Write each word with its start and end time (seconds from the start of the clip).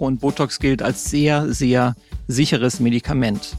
Und 0.00 0.20
Botox 0.20 0.60
gilt 0.60 0.80
als 0.80 1.10
sehr, 1.10 1.52
sehr 1.52 1.96
sicheres 2.28 2.78
Medikament. 2.78 3.56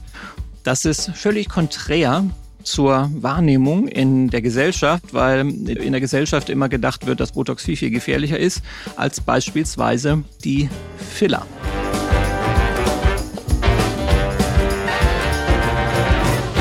Das 0.63 0.85
ist 0.85 1.11
völlig 1.13 1.49
konträr 1.49 2.23
zur 2.63 3.11
Wahrnehmung 3.13 3.89
in 3.89 4.29
der 4.29 4.41
Gesellschaft, 4.41 5.13
weil 5.13 5.41
in 5.49 5.91
der 5.91 5.99
Gesellschaft 5.99 6.49
immer 6.49 6.69
gedacht 6.69 7.05
wird, 7.05 7.19
dass 7.19 7.33
Botox 7.33 7.65
viel, 7.65 7.75
viel 7.75 7.89
gefährlicher 7.89 8.39
ist 8.39 8.61
als 8.95 9.19
beispielsweise 9.19 10.23
die 10.45 10.69
Filler. 10.97 11.45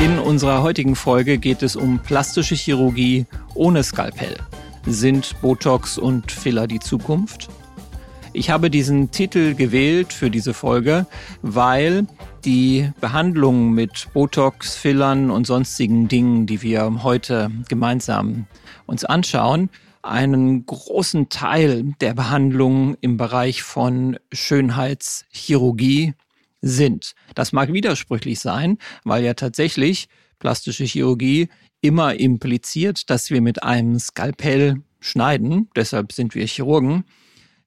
In 0.03 0.19
unserer 0.19 0.61
heutigen 0.61 0.97
Folge 0.97 1.37
geht 1.37 1.63
es 1.63 1.77
um 1.77 1.99
plastische 1.99 2.55
Chirurgie 2.55 3.27
ohne 3.55 3.81
Skalpell. 3.83 4.35
Sind 4.85 5.39
Botox 5.41 5.97
und 5.97 6.33
Filler 6.33 6.67
die 6.67 6.81
Zukunft? 6.81 7.47
Ich 8.31 8.51
habe 8.51 8.69
diesen 8.69 9.09
Titel 9.09 9.55
gewählt 9.55 10.13
für 10.13 10.29
diese 10.29 10.53
Folge, 10.53 11.07
weil 11.41 12.05
die 12.45 12.91
Behandlung 13.01 13.71
mit 13.71 14.07
Botox, 14.13 14.75
Fillern 14.75 15.31
und 15.31 15.47
sonstigen 15.47 16.07
Dingen, 16.07 16.45
die 16.45 16.61
wir 16.61 17.03
heute 17.03 17.49
gemeinsam 17.67 18.45
uns 18.85 19.03
anschauen, 19.03 19.69
einen 20.03 20.65
großen 20.65 21.29
Teil 21.29 21.95
der 22.01 22.13
Behandlung 22.13 22.95
im 23.01 23.17
Bereich 23.17 23.63
von 23.63 24.17
Schönheitschirurgie 24.31 26.13
sind. 26.61 27.15
Das 27.33 27.51
mag 27.51 27.73
widersprüchlich 27.73 28.39
sein, 28.39 28.77
weil 29.03 29.23
ja 29.23 29.33
tatsächlich 29.33 30.07
plastische 30.37 30.85
Chirurgie 30.85 31.49
immer 31.81 32.15
impliziert, 32.15 33.09
dass 33.09 33.29
wir 33.31 33.41
mit 33.41 33.63
einem 33.63 33.99
Skalpell 33.99 34.81
schneiden. 34.99 35.69
Deshalb 35.75 36.11
sind 36.11 36.35
wir 36.35 36.45
Chirurgen. 36.45 37.05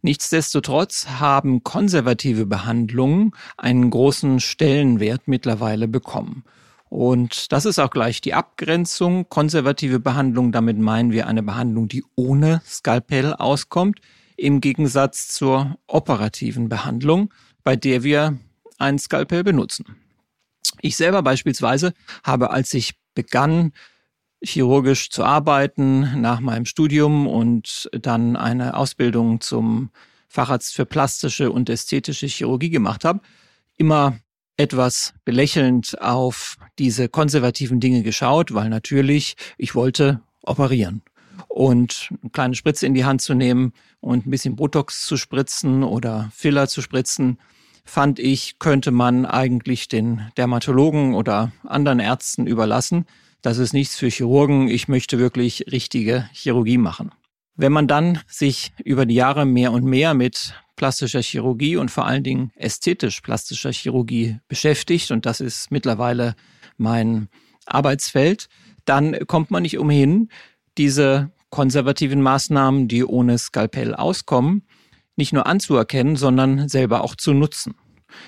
Nichtsdestotrotz 0.03 1.07
haben 1.21 1.63
konservative 1.63 2.45
Behandlungen 2.45 3.33
einen 3.57 3.89
großen 3.89 4.41
Stellenwert 4.41 5.23
mittlerweile 5.27 5.87
bekommen. 5.87 6.45
Und 6.89 7.53
das 7.53 7.65
ist 7.65 7.79
auch 7.79 7.91
gleich 7.91 8.21
die 8.21 8.35
Abgrenzung. 8.35 9.29
Konservative 9.29 10.01
Behandlung, 10.01 10.53
damit 10.53 10.77
meinen 10.77 11.13
wir 11.13 11.29
eine 11.29 11.43
Behandlung, 11.43 11.89
die 11.89 12.05
ohne 12.17 12.61
Skalpell 12.67 13.33
auskommt, 13.33 14.01
im 14.37 14.61
Gegensatz 14.61 15.29
zur 15.29 15.79
operativen 15.87 16.69
Behandlung, 16.69 17.33
bei 17.63 17.77
der 17.77 18.03
wir 18.03 18.39
ein 18.79 18.99
Skalpell 18.99 19.45
benutzen. 19.45 19.97
Ich 20.81 20.97
selber 20.97 21.23
beispielsweise 21.23 21.95
habe, 22.25 22.51
als 22.51 22.75
ich 22.75 22.95
begann, 23.15 23.73
chirurgisch 24.43 25.11
zu 25.11 25.25
arbeiten 25.25 26.21
nach 26.21 26.41
meinem 26.41 26.65
Studium 26.65 27.27
und 27.27 27.89
dann 27.93 28.37
eine 28.37 28.77
Ausbildung 28.77 29.41
zum 29.41 29.91
Facharzt 30.29 30.75
für 30.75 30.87
plastische 30.87 31.51
und 31.53 31.69
ästhetische 31.69 32.27
Chirurgie 32.27 32.71
gemacht 32.71 33.05
habe, 33.05 33.21
immer 33.77 34.19
etwas 34.57 35.15
belächelnd 35.25 36.01
auf 36.01 36.57
diese 36.79 37.09
konservativen 37.09 37.81
Dinge 37.81 38.03
geschaut, 38.03 38.55
weil 38.55 38.69
natürlich 38.69 39.37
ich 39.59 39.75
wollte 39.75 40.21
operieren. 40.43 41.03
Und 41.49 42.09
eine 42.23 42.31
kleine 42.31 42.55
Spritze 42.55 42.87
in 42.87 42.95
die 42.95 43.05
Hand 43.05 43.21
zu 43.21 43.35
nehmen 43.35 43.73
und 44.01 44.27
ein 44.27 44.31
bisschen 44.31 44.57
Botox 44.57 45.05
zu 45.05 45.17
spritzen 45.17 45.83
oder 45.83 46.31
Filler 46.35 46.67
zu 46.69 46.83
spritzen, 46.83 47.39
fand 47.85 48.19
ich, 48.19 48.59
könnte 48.59 48.91
man 48.91 49.27
eigentlich 49.27 49.89
den 49.89 50.31
Dermatologen 50.37 51.15
oder 51.15 51.53
anderen 51.67 51.99
Ärzten 51.99 52.47
überlassen. 52.47 53.07
Das 53.43 53.59
ist 53.59 53.73
nichts 53.73 53.97
für 53.97 54.09
Chirurgen. 54.09 54.69
Ich 54.69 54.87
möchte 54.87 55.19
wirklich 55.19 55.65
richtige 55.71 56.29
Chirurgie 56.33 56.79
machen. 56.79 57.11
Wenn 57.57 57.73
man 57.73 57.89
dann 57.89 58.21
sich 58.29 58.73
über 58.85 59.05
die 59.05 59.17
Jahre 59.17 59.45
mehr 59.45 59.73
und 59.73 59.85
mehr 59.85 60.15
mit 60.15 60.55
plastischer 60.77 61.21
Chirurgie 61.21 61.77
und 61.77 61.91
vor 61.91 62.07
allen 62.07 62.23
Dingen 62.23 62.53
ästhetisch 62.55 63.21
plastischer 63.21 63.73
Chirurgie 63.73 64.39
beschäftigt, 64.49 65.11
und 65.11 65.27
das 65.27 65.41
ist 65.41 65.71
mittlerweile 65.71 66.35
mein 66.77 67.29
Arbeitsfeld, 67.67 68.49
dann 68.85 69.27
kommt 69.27 69.51
man 69.51 69.63
nicht 69.63 69.79
umhin, 69.79 70.29
diese 70.79 71.31
konservativen 71.51 72.23
Maßnahmen, 72.23 72.89
die 72.89 73.05
ohne 73.05 73.39
Skalpell 73.39 73.95
auskommen, 73.95 74.67
nicht 75.17 75.33
nur 75.33 75.47
anzuerkennen, 75.47 76.17
sondern 76.17 76.69
selber 76.69 77.03
auch 77.05 77.17
zu 77.17 77.35
nutzen. 77.35 77.75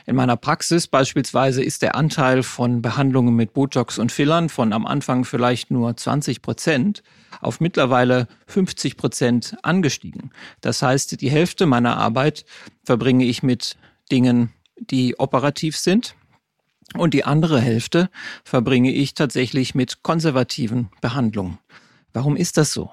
In 0.07 0.17
meiner 0.17 0.37
Praxis 0.37 0.87
beispielsweise 0.87 1.63
ist 1.63 1.83
der 1.83 1.95
Anteil 1.95 2.43
von 2.43 2.83
Behandlungen 2.83 3.35
mit 3.35 3.53
Botox 3.53 3.99
und 3.99 4.13
Fillern 4.13 4.49
von 4.49 4.73
am 4.73 4.87
Anfang 4.87 5.25
vielleicht 5.25 5.71
nur 5.71 5.97
20 5.97 6.43
Prozent 6.43 7.03
auf 7.41 7.61
mittlerweile 7.61 8.29
50 8.47 8.97
Prozent 8.97 9.57
angestiegen. 9.63 10.31
Das 10.61 10.83
heißt, 10.83 11.21
die 11.21 11.31
Hälfte 11.31 11.67
meiner 11.67 11.97
Arbeit 11.97 12.45
verbringe 12.85 13.25
ich 13.25 13.43
mit 13.43 13.77
Dingen, 14.11 14.53
die 14.79 15.19
operativ 15.19 15.77
sind. 15.77 16.15
Und 16.97 17.15
die 17.15 17.25
andere 17.25 17.61
Hälfte 17.61 18.11
verbringe 18.45 18.93
ich 18.93 19.15
tatsächlich 19.15 19.75
mit 19.75 20.03
konservativen 20.03 20.91
Behandlungen. 21.01 21.59
Warum 22.13 22.37
ist 22.37 22.57
das 22.57 22.73
so? 22.73 22.91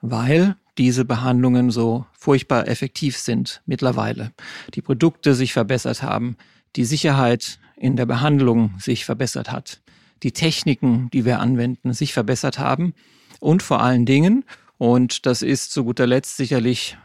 Weil 0.00 0.56
diese 0.78 1.04
Behandlungen 1.04 1.70
so 1.70 2.06
furchtbar 2.12 2.68
effektiv 2.68 3.16
sind 3.16 3.62
mittlerweile. 3.66 4.32
Die 4.74 4.82
Produkte 4.82 5.34
sich 5.34 5.52
verbessert 5.52 6.02
haben, 6.02 6.36
die 6.76 6.84
Sicherheit 6.84 7.58
in 7.76 7.96
der 7.96 8.06
Behandlung 8.06 8.74
sich 8.78 9.04
verbessert 9.04 9.50
hat, 9.50 9.80
die 10.22 10.32
Techniken, 10.32 11.08
die 11.12 11.24
wir 11.24 11.40
anwenden, 11.40 11.92
sich 11.92 12.12
verbessert 12.12 12.58
haben 12.58 12.94
und 13.40 13.62
vor 13.62 13.80
allen 13.82 14.06
Dingen, 14.06 14.44
und 14.78 15.26
das 15.26 15.42
ist 15.42 15.72
zu 15.72 15.84
guter 15.84 16.06
Letzt 16.06 16.36
sicherlich 16.36 16.96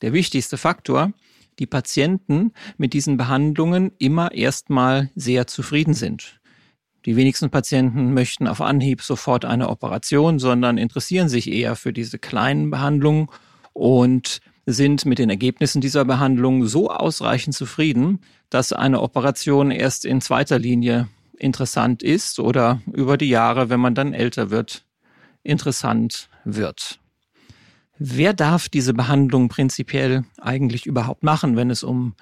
der 0.00 0.12
wichtigste 0.12 0.56
Faktor, 0.56 1.12
die 1.58 1.66
Patienten 1.66 2.52
mit 2.76 2.92
diesen 2.92 3.16
Behandlungen 3.16 3.92
immer 3.98 4.32
erstmal 4.32 5.10
sehr 5.14 5.46
zufrieden 5.46 5.94
sind. 5.94 6.40
Die 7.04 7.16
wenigsten 7.16 7.50
Patienten 7.50 8.14
möchten 8.14 8.46
auf 8.46 8.60
Anhieb 8.60 9.02
sofort 9.02 9.44
eine 9.44 9.68
Operation, 9.68 10.38
sondern 10.38 10.78
interessieren 10.78 11.28
sich 11.28 11.50
eher 11.50 11.74
für 11.74 11.92
diese 11.92 12.18
kleinen 12.18 12.70
Behandlungen 12.70 13.28
und 13.72 14.40
sind 14.66 15.04
mit 15.04 15.18
den 15.18 15.28
Ergebnissen 15.28 15.80
dieser 15.80 16.04
Behandlung 16.04 16.66
so 16.66 16.90
ausreichend 16.90 17.54
zufrieden, 17.54 18.20
dass 18.50 18.72
eine 18.72 19.00
Operation 19.00 19.72
erst 19.72 20.04
in 20.04 20.20
zweiter 20.20 20.58
Linie 20.58 21.08
interessant 21.36 22.02
ist 22.04 22.38
oder 22.38 22.80
über 22.92 23.16
die 23.16 23.28
Jahre, 23.28 23.68
wenn 23.68 23.80
man 23.80 23.96
dann 23.96 24.14
älter 24.14 24.50
wird, 24.50 24.84
interessant 25.42 26.28
wird. 26.44 27.00
Wer 27.98 28.32
darf 28.32 28.68
diese 28.68 28.94
Behandlung 28.94 29.48
prinzipiell 29.48 30.24
eigentlich 30.40 30.86
überhaupt 30.86 31.24
machen, 31.24 31.56
wenn 31.56 31.70
es 31.70 31.82
um 31.82 32.14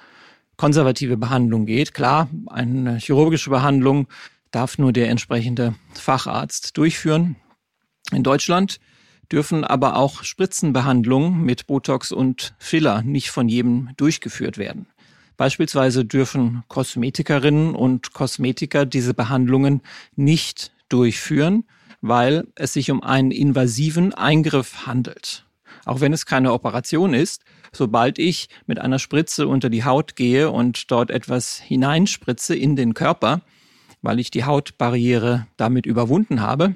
konservative 0.56 1.18
Behandlung 1.18 1.66
geht? 1.66 1.92
Klar, 1.92 2.28
eine 2.46 2.96
chirurgische 2.96 3.50
Behandlung 3.50 4.06
darf 4.50 4.78
nur 4.78 4.92
der 4.92 5.08
entsprechende 5.08 5.74
Facharzt 5.94 6.76
durchführen. 6.76 7.36
In 8.12 8.22
Deutschland 8.22 8.80
dürfen 9.30 9.64
aber 9.64 9.96
auch 9.96 10.24
Spritzenbehandlungen 10.24 11.42
mit 11.42 11.66
Botox 11.66 12.12
und 12.12 12.54
Filler 12.58 13.02
nicht 13.02 13.30
von 13.30 13.48
jedem 13.48 13.90
durchgeführt 13.96 14.58
werden. 14.58 14.86
Beispielsweise 15.36 16.04
dürfen 16.04 16.64
Kosmetikerinnen 16.68 17.74
und 17.74 18.12
Kosmetiker 18.12 18.84
diese 18.84 19.14
Behandlungen 19.14 19.80
nicht 20.14 20.72
durchführen, 20.88 21.64
weil 22.02 22.46
es 22.56 22.74
sich 22.74 22.90
um 22.90 23.02
einen 23.02 23.30
invasiven 23.30 24.12
Eingriff 24.12 24.86
handelt. 24.86 25.46
Auch 25.86 26.00
wenn 26.00 26.12
es 26.12 26.26
keine 26.26 26.52
Operation 26.52 27.14
ist, 27.14 27.42
sobald 27.72 28.18
ich 28.18 28.48
mit 28.66 28.78
einer 28.80 28.98
Spritze 28.98 29.48
unter 29.48 29.70
die 29.70 29.84
Haut 29.84 30.14
gehe 30.16 30.50
und 30.50 30.90
dort 30.90 31.10
etwas 31.10 31.58
hineinspritze 31.58 32.54
in 32.54 32.76
den 32.76 32.92
Körper, 32.94 33.40
weil 34.02 34.18
ich 34.18 34.30
die 34.30 34.44
Hautbarriere 34.44 35.46
damit 35.56 35.86
überwunden 35.86 36.40
habe, 36.40 36.74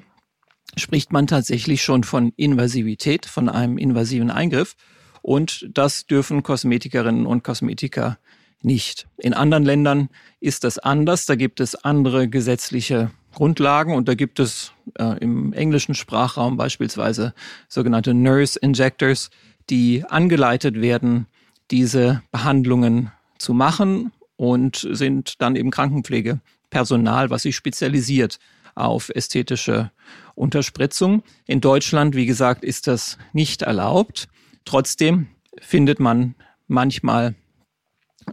spricht 0.77 1.13
man 1.13 1.27
tatsächlich 1.27 1.83
schon 1.83 2.03
von 2.03 2.33
Invasivität, 2.35 3.25
von 3.25 3.49
einem 3.49 3.77
invasiven 3.77 4.31
Eingriff. 4.31 4.75
Und 5.21 5.67
das 5.71 6.05
dürfen 6.05 6.43
Kosmetikerinnen 6.43 7.25
und 7.25 7.43
Kosmetiker 7.43 8.17
nicht. 8.61 9.07
In 9.17 9.33
anderen 9.33 9.63
Ländern 9.63 10.09
ist 10.39 10.63
das 10.63 10.79
anders. 10.79 11.25
Da 11.25 11.35
gibt 11.35 11.59
es 11.59 11.75
andere 11.75 12.27
gesetzliche 12.27 13.11
Grundlagen 13.33 13.93
und 13.93 14.07
da 14.07 14.15
gibt 14.15 14.39
es 14.39 14.71
äh, 14.97 15.17
im 15.19 15.53
englischen 15.53 15.93
Sprachraum 15.93 16.57
beispielsweise 16.57 17.33
sogenannte 17.67 18.13
Nurse 18.13 18.57
Injectors, 18.59 19.29
die 19.69 20.03
angeleitet 20.07 20.81
werden, 20.81 21.27
diese 21.71 22.21
Behandlungen 22.31 23.11
zu 23.37 23.53
machen 23.53 24.11
und 24.37 24.87
sind 24.89 25.41
dann 25.41 25.55
eben 25.55 25.71
Krankenpflege 25.71 26.39
Personal, 26.75 27.29
was 27.29 27.43
sich 27.43 27.55
spezialisiert 27.55 28.37
auf 28.75 29.07
ästhetische 29.07 29.91
Unterspritzung. 30.35 31.23
In 31.47 31.61
Deutschland, 31.61 32.17
wie 32.17 32.25
gesagt, 32.25 32.65
ist 32.65 32.87
das 32.87 33.17
nicht 33.31 33.61
erlaubt. 33.61 34.27
Trotzdem 34.65 35.27
findet 35.57 36.01
man 36.01 36.35
manchmal 36.67 37.33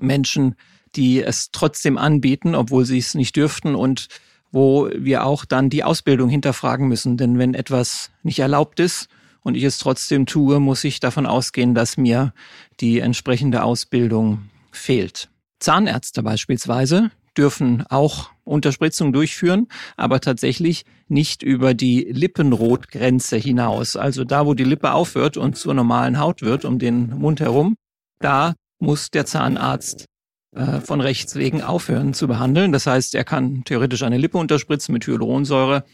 Menschen, 0.00 0.56
die 0.96 1.22
es 1.22 1.52
trotzdem 1.52 1.96
anbieten, 1.96 2.56
obwohl 2.56 2.84
sie 2.84 2.98
es 2.98 3.14
nicht 3.14 3.36
dürften 3.36 3.76
und 3.76 4.08
wo 4.50 4.90
wir 4.92 5.24
auch 5.24 5.44
dann 5.44 5.70
die 5.70 5.84
Ausbildung 5.84 6.28
hinterfragen 6.28 6.88
müssen. 6.88 7.16
Denn 7.16 7.38
wenn 7.38 7.54
etwas 7.54 8.10
nicht 8.24 8.40
erlaubt 8.40 8.80
ist 8.80 9.06
und 9.42 9.54
ich 9.54 9.62
es 9.62 9.78
trotzdem 9.78 10.26
tue, 10.26 10.58
muss 10.58 10.82
ich 10.82 10.98
davon 10.98 11.26
ausgehen, 11.26 11.76
dass 11.76 11.96
mir 11.96 12.34
die 12.80 12.98
entsprechende 12.98 13.62
Ausbildung 13.62 14.50
fehlt. 14.72 15.30
Zahnärzte 15.60 16.24
beispielsweise 16.24 17.12
dürfen 17.36 17.86
auch 17.88 18.31
Unterspritzung 18.44 19.12
durchführen, 19.12 19.68
aber 19.96 20.20
tatsächlich 20.20 20.84
nicht 21.08 21.42
über 21.42 21.74
die 21.74 22.06
Lippenrotgrenze 22.10 23.36
hinaus. 23.36 23.96
Also 23.96 24.24
da, 24.24 24.46
wo 24.46 24.54
die 24.54 24.64
Lippe 24.64 24.92
aufhört 24.92 25.36
und 25.36 25.56
zur 25.56 25.74
normalen 25.74 26.18
Haut 26.18 26.42
wird, 26.42 26.64
um 26.64 26.78
den 26.78 27.10
Mund 27.18 27.40
herum, 27.40 27.76
da 28.18 28.54
muss 28.78 29.10
der 29.10 29.26
Zahnarzt 29.26 30.06
äh, 30.54 30.80
von 30.80 31.00
Rechts 31.00 31.34
wegen 31.36 31.62
aufhören 31.62 32.14
zu 32.14 32.26
behandeln. 32.26 32.72
Das 32.72 32.86
heißt, 32.86 33.14
er 33.14 33.24
kann 33.24 33.64
theoretisch 33.64 34.02
eine 34.02 34.18
Lippe 34.18 34.38
unterspritzen 34.38 34.92
mit 34.92 35.06
Hyaluronsäure. 35.06 35.84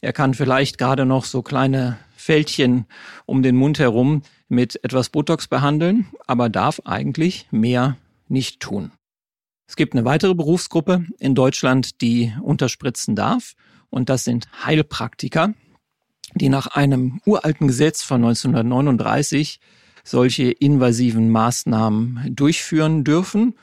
Er 0.00 0.12
kann 0.12 0.34
vielleicht 0.34 0.78
gerade 0.78 1.06
noch 1.06 1.24
so 1.24 1.42
kleine 1.42 1.98
Fältchen 2.16 2.86
um 3.26 3.42
den 3.42 3.56
Mund 3.56 3.78
herum 3.78 4.22
mit 4.48 4.82
etwas 4.84 5.08
Botox 5.08 5.48
behandeln, 5.48 6.06
aber 6.26 6.48
darf 6.48 6.80
eigentlich 6.84 7.48
mehr 7.50 7.96
nicht 8.28 8.60
tun. 8.60 8.92
Es 9.72 9.76
gibt 9.76 9.94
eine 9.94 10.04
weitere 10.04 10.34
Berufsgruppe 10.34 11.06
in 11.18 11.34
Deutschland, 11.34 12.02
die 12.02 12.30
unterspritzen 12.42 13.16
darf, 13.16 13.54
und 13.88 14.10
das 14.10 14.22
sind 14.22 14.46
Heilpraktiker, 14.66 15.54
die 16.34 16.50
nach 16.50 16.66
einem 16.66 17.22
uralten 17.24 17.68
Gesetz 17.68 18.02
von 18.02 18.22
1939 18.22 19.60
solche 20.04 20.50
invasiven 20.50 21.30
Maßnahmen 21.30 22.36
durchführen 22.36 23.02
dürfen. 23.02 23.54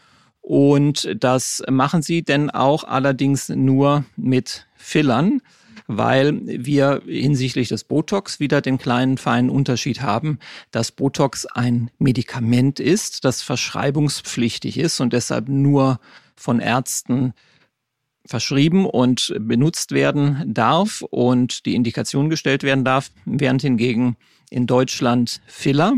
Und 0.41 1.15
das 1.15 1.61
machen 1.69 2.01
sie 2.01 2.23
denn 2.23 2.49
auch 2.49 2.85
allerdings 2.85 3.49
nur 3.49 4.03
mit 4.15 4.65
Fillern 4.77 5.43
weil 5.91 6.39
wir 6.43 7.01
hinsichtlich 7.07 7.67
des 7.67 7.83
Botox 7.83 8.39
wieder 8.39 8.61
den 8.61 8.77
kleinen 8.77 9.17
feinen 9.17 9.49
Unterschied 9.49 10.03
haben, 10.03 10.37
dass 10.69 10.91
Botox 10.91 11.47
ein 11.47 11.89
Medikament 11.97 12.79
ist, 12.79 13.25
das 13.25 13.41
verschreibungspflichtig 13.41 14.77
ist 14.77 14.99
und 14.99 15.13
deshalb 15.13 15.49
nur 15.49 15.99
von 16.35 16.59
Ärzten 16.59 17.33
verschrieben 18.23 18.85
und 18.85 19.33
benutzt 19.39 19.91
werden 19.91 20.53
darf 20.53 21.01
und 21.09 21.65
die 21.65 21.73
Indikation 21.73 22.29
gestellt 22.29 22.61
werden 22.61 22.85
darf, 22.85 23.09
während 23.25 23.63
hingegen 23.63 24.15
in 24.51 24.67
Deutschland 24.67 25.41
Filler, 25.47 25.93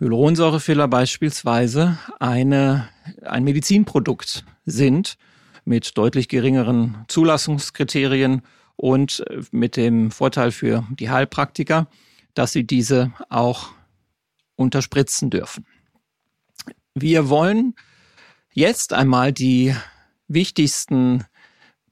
Hyaluronsäurefiller 0.00 0.88
beispielsweise, 0.88 1.98
eine, 2.18 2.88
ein 3.22 3.44
Medizinprodukt 3.44 4.44
sind 4.66 5.18
mit 5.64 5.96
deutlich 5.96 6.26
geringeren 6.26 7.04
Zulassungskriterien 7.06 8.42
und 8.76 9.24
äh, 9.28 9.42
mit 9.50 9.76
dem 9.76 10.10
Vorteil 10.10 10.50
für 10.52 10.86
die 10.90 11.10
Heilpraktiker, 11.10 11.88
dass 12.34 12.52
sie 12.52 12.66
diese 12.66 13.12
auch 13.28 13.70
unterspritzen 14.56 15.30
dürfen. 15.30 15.66
Wir 16.94 17.28
wollen 17.28 17.74
jetzt 18.52 18.92
einmal 18.92 19.32
die 19.32 19.74
wichtigsten 20.28 21.24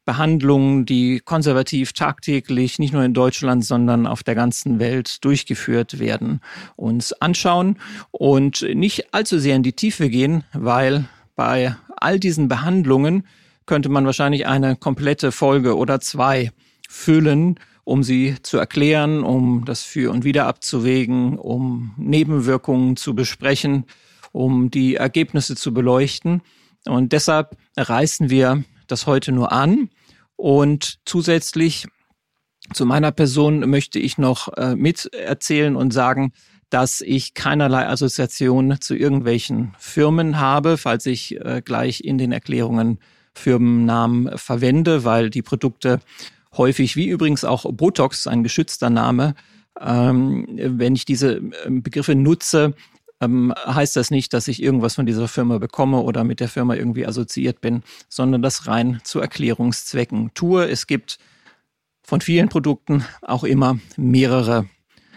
Behandlungen, 0.05 0.84
die 0.84 1.20
konservativ 1.20 1.93
tagtäglich 1.93 2.79
nicht 2.79 2.93
nur 2.93 3.05
in 3.05 3.14
Deutschland, 3.14 3.64
sondern 3.64 4.06
auf 4.06 4.25
der 4.25 4.34
ganzen 4.34 4.81
Welt 4.81 5.25
durchgeführt 5.25 6.00
werden, 6.00 6.40
uns 6.75 7.12
anschauen 7.12 7.79
und 8.11 8.62
nicht 8.75 9.14
allzu 9.14 9.38
sehr 9.38 9.55
in 9.55 9.62
die 9.62 9.75
Tiefe 9.75 10.11
gehen, 10.11 10.44
weil 10.52 11.08
bei 11.37 11.76
all 11.96 12.19
diesen 12.19 12.49
Behandlungen 12.49 13.26
könnte 13.64 13.88
man 13.88 14.05
wahrscheinlich 14.05 14.46
eine 14.46 14.75
komplette 14.75 15.31
Folge 15.31 15.76
oder 15.76 16.00
zwei 16.00 16.50
füllen, 16.93 17.59
um 17.85 18.03
sie 18.03 18.37
zu 18.43 18.59
erklären, 18.59 19.25
um 19.25 19.65
das 19.65 19.83
Für 19.83 20.12
und 20.12 20.25
Wider 20.25 20.47
abzuwägen, 20.47 21.39
um 21.39 21.94
Nebenwirkungen 21.97 22.97
zu 22.97 23.15
besprechen, 23.15 23.87
um 24.31 24.71
die 24.71 24.97
Ergebnisse 24.97 25.56
zu 25.56 25.73
beleuchten. 25.73 26.43
Und 26.87 27.12
deshalb 27.12 27.56
reißen 27.77 28.31
wir 28.31 28.65
das 28.87 29.06
heute 29.06 29.33
nur 29.33 29.53
an. 29.53 29.89
Und 30.37 30.99
zusätzlich 31.06 31.87
zu 32.75 32.87
meiner 32.87 33.11
Person 33.11 33.69
möchte 33.71 33.99
ich 33.99 34.19
noch 34.19 34.55
äh, 34.56 34.77
mit 34.77 35.12
erzählen 35.15 35.77
und 35.77 35.93
sagen, 35.93 36.33
dass 36.71 37.00
ich 37.00 37.35
keinerlei 37.35 37.89
Assoziation 37.89 38.81
zu 38.81 38.94
irgendwelchen 38.94 39.75
Firmen 39.79 40.39
habe, 40.39 40.77
falls 40.77 41.06
ich 41.06 41.37
äh, 41.41 41.62
gleich 41.65 42.03
in 42.03 42.19
den 42.19 42.33
Erklärungen 42.33 42.99
Firmennamen 43.35 44.37
verwende, 44.37 45.05
weil 45.05 45.31
die 45.31 45.43
Produkte 45.43 46.00
häufig, 46.56 46.96
wie 46.96 47.08
übrigens 47.08 47.44
auch 47.44 47.70
Botox, 47.72 48.26
ein 48.26 48.43
geschützter 48.43 48.90
Name. 48.90 49.34
Ähm, 49.81 50.46
wenn 50.56 50.94
ich 50.94 51.04
diese 51.04 51.40
ähm, 51.64 51.82
Begriffe 51.82 52.14
nutze, 52.14 52.75
ähm, 53.20 53.54
heißt 53.66 53.96
das 53.96 54.10
nicht, 54.10 54.32
dass 54.34 54.49
ich 54.49 54.62
irgendwas 54.62 54.96
von 54.96 55.06
dieser 55.06 55.28
Firma 55.28 55.58
bekomme 55.58 56.00
oder 56.00 56.25
mit 56.25 56.40
der 56.40 56.49
Firma 56.49 56.75
irgendwie 56.75 57.06
assoziiert 57.06 57.60
bin, 57.60 57.82
sondern 58.08 58.43
das 58.43 58.66
rein 58.66 59.00
zu 59.04 59.20
Erklärungszwecken 59.20 60.32
tue. 60.34 60.69
Es 60.69 60.87
gibt 60.87 61.19
von 62.02 62.20
vielen 62.20 62.49
Produkten 62.49 63.05
auch 63.22 63.44
immer 63.44 63.78
mehrere 63.96 64.69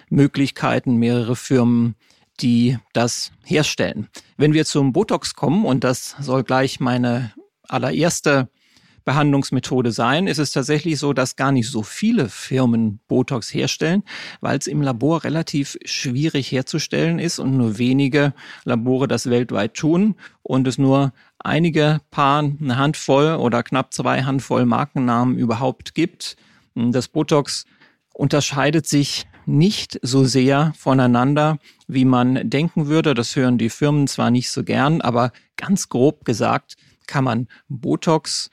Möglichkeiten, 0.10 0.98
mehrere 0.98 1.36
Firmen, 1.36 1.96
die 2.42 2.78
das 2.94 3.32
herstellen. 3.44 4.08
Wenn 4.38 4.54
wir 4.54 4.66
zum 4.66 4.94
Botox 4.94 5.34
kommen, 5.34 5.66
und 5.66 5.84
das 5.84 6.16
soll 6.20 6.44
gleich 6.44 6.80
meine 6.80 7.34
allererste 7.64 8.50
Behandlungsmethode 9.06 9.92
sein, 9.92 10.28
ist 10.28 10.40
es 10.40 10.52
tatsächlich 10.52 11.00
so, 11.00 11.14
dass 11.14 11.36
gar 11.36 11.52
nicht 11.52 11.70
so 11.70 11.84
viele 11.84 12.28
Firmen 12.28 13.00
Botox 13.08 13.54
herstellen, 13.54 14.04
weil 14.42 14.58
es 14.58 14.68
im 14.68 14.82
Labor 14.82 15.24
relativ 15.24 15.78
schwierig 15.86 16.52
herzustellen 16.52 17.20
ist 17.20 17.40
und 17.40 17.56
nur 17.56 17.78
wenige 17.78 18.34
Labore 18.64 19.08
das 19.08 19.30
weltweit 19.30 19.76
tun 19.76 20.16
und 20.42 20.68
es 20.68 20.78
nur 20.78 21.14
einige 21.40 22.02
paar, 22.12 22.40
eine 22.40 22.78
Handvoll 22.78 23.36
oder 23.36 23.64
knapp 23.64 23.94
zwei 23.94 24.24
Handvoll 24.24 24.66
Markennamen 24.66 25.38
überhaupt 25.38 25.94
gibt. 25.94 26.36
Das 26.74 27.08
Botox 27.08 27.66
unterscheidet 28.14 28.88
sich 28.88 29.28
nicht 29.46 30.00
so 30.02 30.26
sehr 30.26 30.74
voneinander, 30.78 31.60
wie 31.88 32.06
man 32.06 32.50
denken 32.50 32.88
würde. 32.88 33.14
Das 33.14 33.36
hören 33.36 33.58
die 33.58 33.70
Firmen 33.70 34.08
zwar 34.08 34.32
nicht 34.32 34.50
so 34.50 34.64
gern, 34.64 35.02
aber 35.02 35.32
ganz 35.58 35.90
grob 35.90 36.26
gesagt 36.26 36.76
kann 37.08 37.24
man 37.24 37.48
Botox 37.70 38.50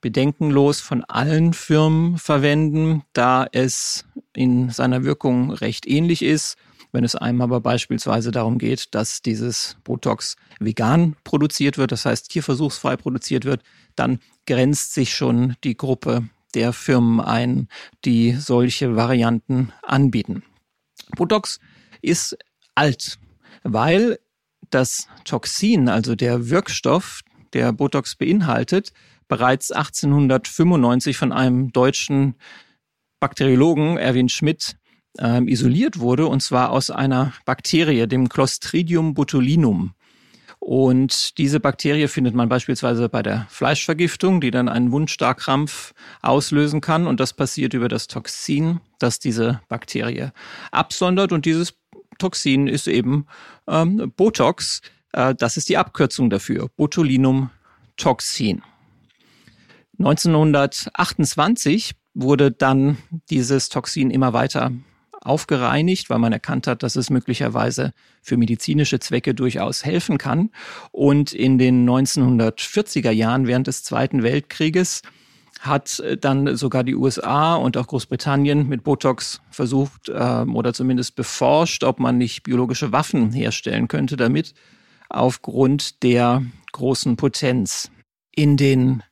bedenkenlos 0.00 0.80
von 0.80 1.04
allen 1.04 1.52
Firmen 1.52 2.18
verwenden, 2.18 3.02
da 3.12 3.46
es 3.52 4.04
in 4.34 4.70
seiner 4.70 5.04
Wirkung 5.04 5.50
recht 5.50 5.86
ähnlich 5.86 6.22
ist. 6.22 6.56
Wenn 6.92 7.04
es 7.04 7.14
einem 7.14 7.40
aber 7.40 7.60
beispielsweise 7.60 8.32
darum 8.32 8.58
geht, 8.58 8.94
dass 8.94 9.22
dieses 9.22 9.76
Botox 9.84 10.36
vegan 10.58 11.16
produziert 11.22 11.78
wird, 11.78 11.92
das 11.92 12.04
heißt 12.04 12.30
tierversuchsfrei 12.30 12.96
produziert 12.96 13.44
wird, 13.44 13.62
dann 13.94 14.18
grenzt 14.46 14.94
sich 14.94 15.14
schon 15.14 15.54
die 15.62 15.76
Gruppe 15.76 16.28
der 16.54 16.72
Firmen 16.72 17.20
ein, 17.20 17.68
die 18.04 18.32
solche 18.32 18.96
Varianten 18.96 19.72
anbieten. 19.82 20.42
Botox 21.16 21.60
ist 22.02 22.36
alt, 22.74 23.18
weil 23.62 24.18
das 24.70 25.06
Toxin, 25.24 25.88
also 25.88 26.14
der 26.14 26.50
Wirkstoff, 26.50 27.22
der 27.52 27.72
Botox 27.72 28.16
beinhaltet, 28.16 28.92
bereits 29.30 29.72
1895 29.72 31.16
von 31.16 31.32
einem 31.32 31.72
deutschen 31.72 32.34
Bakteriologen, 33.20 33.96
Erwin 33.96 34.28
Schmidt, 34.28 34.76
äh, 35.18 35.42
isoliert 35.44 36.00
wurde, 36.00 36.26
und 36.26 36.42
zwar 36.42 36.70
aus 36.70 36.90
einer 36.90 37.32
Bakterie, 37.46 38.06
dem 38.06 38.28
Clostridium 38.28 39.14
botulinum. 39.14 39.94
Und 40.58 41.38
diese 41.38 41.58
Bakterie 41.58 42.06
findet 42.06 42.34
man 42.34 42.50
beispielsweise 42.50 43.08
bei 43.08 43.22
der 43.22 43.46
Fleischvergiftung, 43.48 44.42
die 44.42 44.50
dann 44.50 44.68
einen 44.68 44.92
Wundstarkrampf 44.92 45.94
auslösen 46.20 46.82
kann. 46.82 47.06
Und 47.06 47.18
das 47.18 47.32
passiert 47.32 47.72
über 47.72 47.88
das 47.88 48.08
Toxin, 48.08 48.80
das 48.98 49.18
diese 49.18 49.62
Bakterie 49.68 50.32
absondert. 50.70 51.32
Und 51.32 51.46
dieses 51.46 51.74
Toxin 52.18 52.66
ist 52.66 52.88
eben 52.88 53.26
ähm, 53.66 54.12
Botox. 54.16 54.82
Äh, 55.12 55.34
das 55.34 55.56
ist 55.56 55.70
die 55.70 55.78
Abkürzung 55.78 56.28
dafür, 56.28 56.68
Botulinumtoxin. 56.76 58.62
1928 60.00 61.92
wurde 62.14 62.50
dann 62.50 62.96
dieses 63.28 63.68
Toxin 63.68 64.10
immer 64.10 64.32
weiter 64.32 64.72
aufgereinigt, 65.20 66.08
weil 66.08 66.18
man 66.18 66.32
erkannt 66.32 66.66
hat, 66.66 66.82
dass 66.82 66.96
es 66.96 67.10
möglicherweise 67.10 67.92
für 68.22 68.38
medizinische 68.38 68.98
Zwecke 68.98 69.34
durchaus 69.34 69.84
helfen 69.84 70.16
kann. 70.16 70.50
Und 70.90 71.34
in 71.34 71.58
den 71.58 71.86
1940er 71.88 73.10
Jahren 73.10 73.46
während 73.46 73.66
des 73.66 73.82
Zweiten 73.82 74.22
Weltkrieges 74.22 75.02
hat 75.60 76.02
dann 76.22 76.56
sogar 76.56 76.82
die 76.82 76.94
USA 76.94 77.54
und 77.56 77.76
auch 77.76 77.86
Großbritannien 77.86 78.66
mit 78.66 78.82
Botox 78.82 79.42
versucht 79.50 80.08
äh, 80.08 80.12
oder 80.12 80.72
zumindest 80.72 81.16
beforscht, 81.16 81.84
ob 81.84 82.00
man 82.00 82.16
nicht 82.16 82.44
biologische 82.44 82.92
Waffen 82.92 83.32
herstellen 83.32 83.86
könnte 83.86 84.16
damit, 84.16 84.54
aufgrund 85.10 86.02
der 86.02 86.42
großen 86.72 87.16
Potenz. 87.16 87.90
In 88.34 88.56
den 88.56 89.02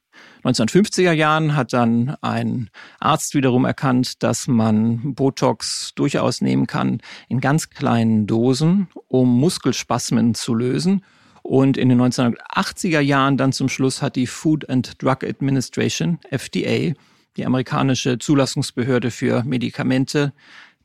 1950er 0.45 1.13
Jahren 1.13 1.57
hat 1.57 1.73
dann 1.73 2.17
ein 2.21 2.71
Arzt 3.01 3.35
wiederum 3.35 3.65
erkannt, 3.65 4.23
dass 4.23 4.47
man 4.47 5.15
Botox 5.15 5.93
durchaus 5.95 6.41
nehmen 6.41 6.67
kann 6.67 7.01
in 7.29 7.41
ganz 7.41 7.71
kleinen 7.71 8.27
Dosen, 8.27 8.89
um 9.09 9.39
Muskelspasmen 9.41 10.35
zu 10.35 10.55
lösen. 10.55 11.05
Und 11.43 11.77
in 11.77 11.89
den 11.89 12.01
1980er 12.01 13.01
Jahren 13.01 13.37
dann 13.37 13.53
zum 13.53 13.69
Schluss 13.69 14.03
hat 14.03 14.17
die 14.17 14.27
Food 14.27 14.69
and 14.69 15.03
Drug 15.03 15.25
Administration, 15.25 16.19
FDA, 16.31 16.93
die 17.37 17.47
amerikanische 17.47 18.19
Zulassungsbehörde 18.19 19.11
für 19.11 19.43
Medikamente, 19.45 20.33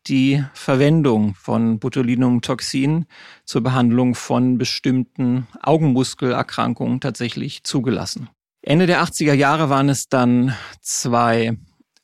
die 0.07 0.43
Verwendung 0.53 1.35
von 1.35 1.79
Botulinumtoxin 1.79 3.05
zur 3.45 3.61
Behandlung 3.61 4.15
von 4.15 4.57
bestimmten 4.57 5.47
Augenmuskelerkrankungen 5.61 6.99
tatsächlich 6.99 7.63
zugelassen. 7.63 8.29
Ende 8.63 8.87
der 8.87 9.03
80er 9.03 9.33
Jahre 9.33 9.69
waren 9.69 9.89
es 9.89 10.07
dann 10.07 10.55
zwei 10.81 11.57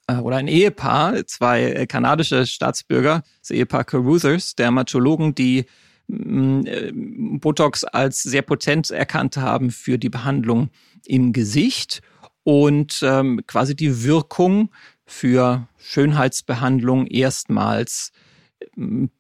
äh, 0.08 0.16
oder 0.18 0.36
ein 0.36 0.50
Ehepaar, 0.50 1.26
zwei 1.26 1.72
äh, 1.72 1.88
kanadische 1.88 2.46
Staatsbürger, 2.46 3.24
das 3.40 3.52
Ehepaar 3.52 3.86
Caruthers, 3.86 4.56
Dermatologen, 4.56 5.34
die 5.34 5.66
mm, 6.08 6.62
äh, 6.66 6.92
Botox 6.94 7.86
als 7.86 8.24
sehr 8.24 8.42
potent 8.42 8.92
erkannt 8.92 9.38
haben 9.38 9.72
für 9.72 9.98
die 9.98 10.10
Behandlung 10.10 10.70
im 11.06 11.32
Gesicht 11.32 12.02
und 12.44 13.00
ähm, 13.04 13.42
quasi 13.48 13.74
die 13.74 14.04
Wirkung 14.04 14.70
für 15.06 15.66
Schönheitsbehandlung 15.78 17.08
erstmals 17.08 18.12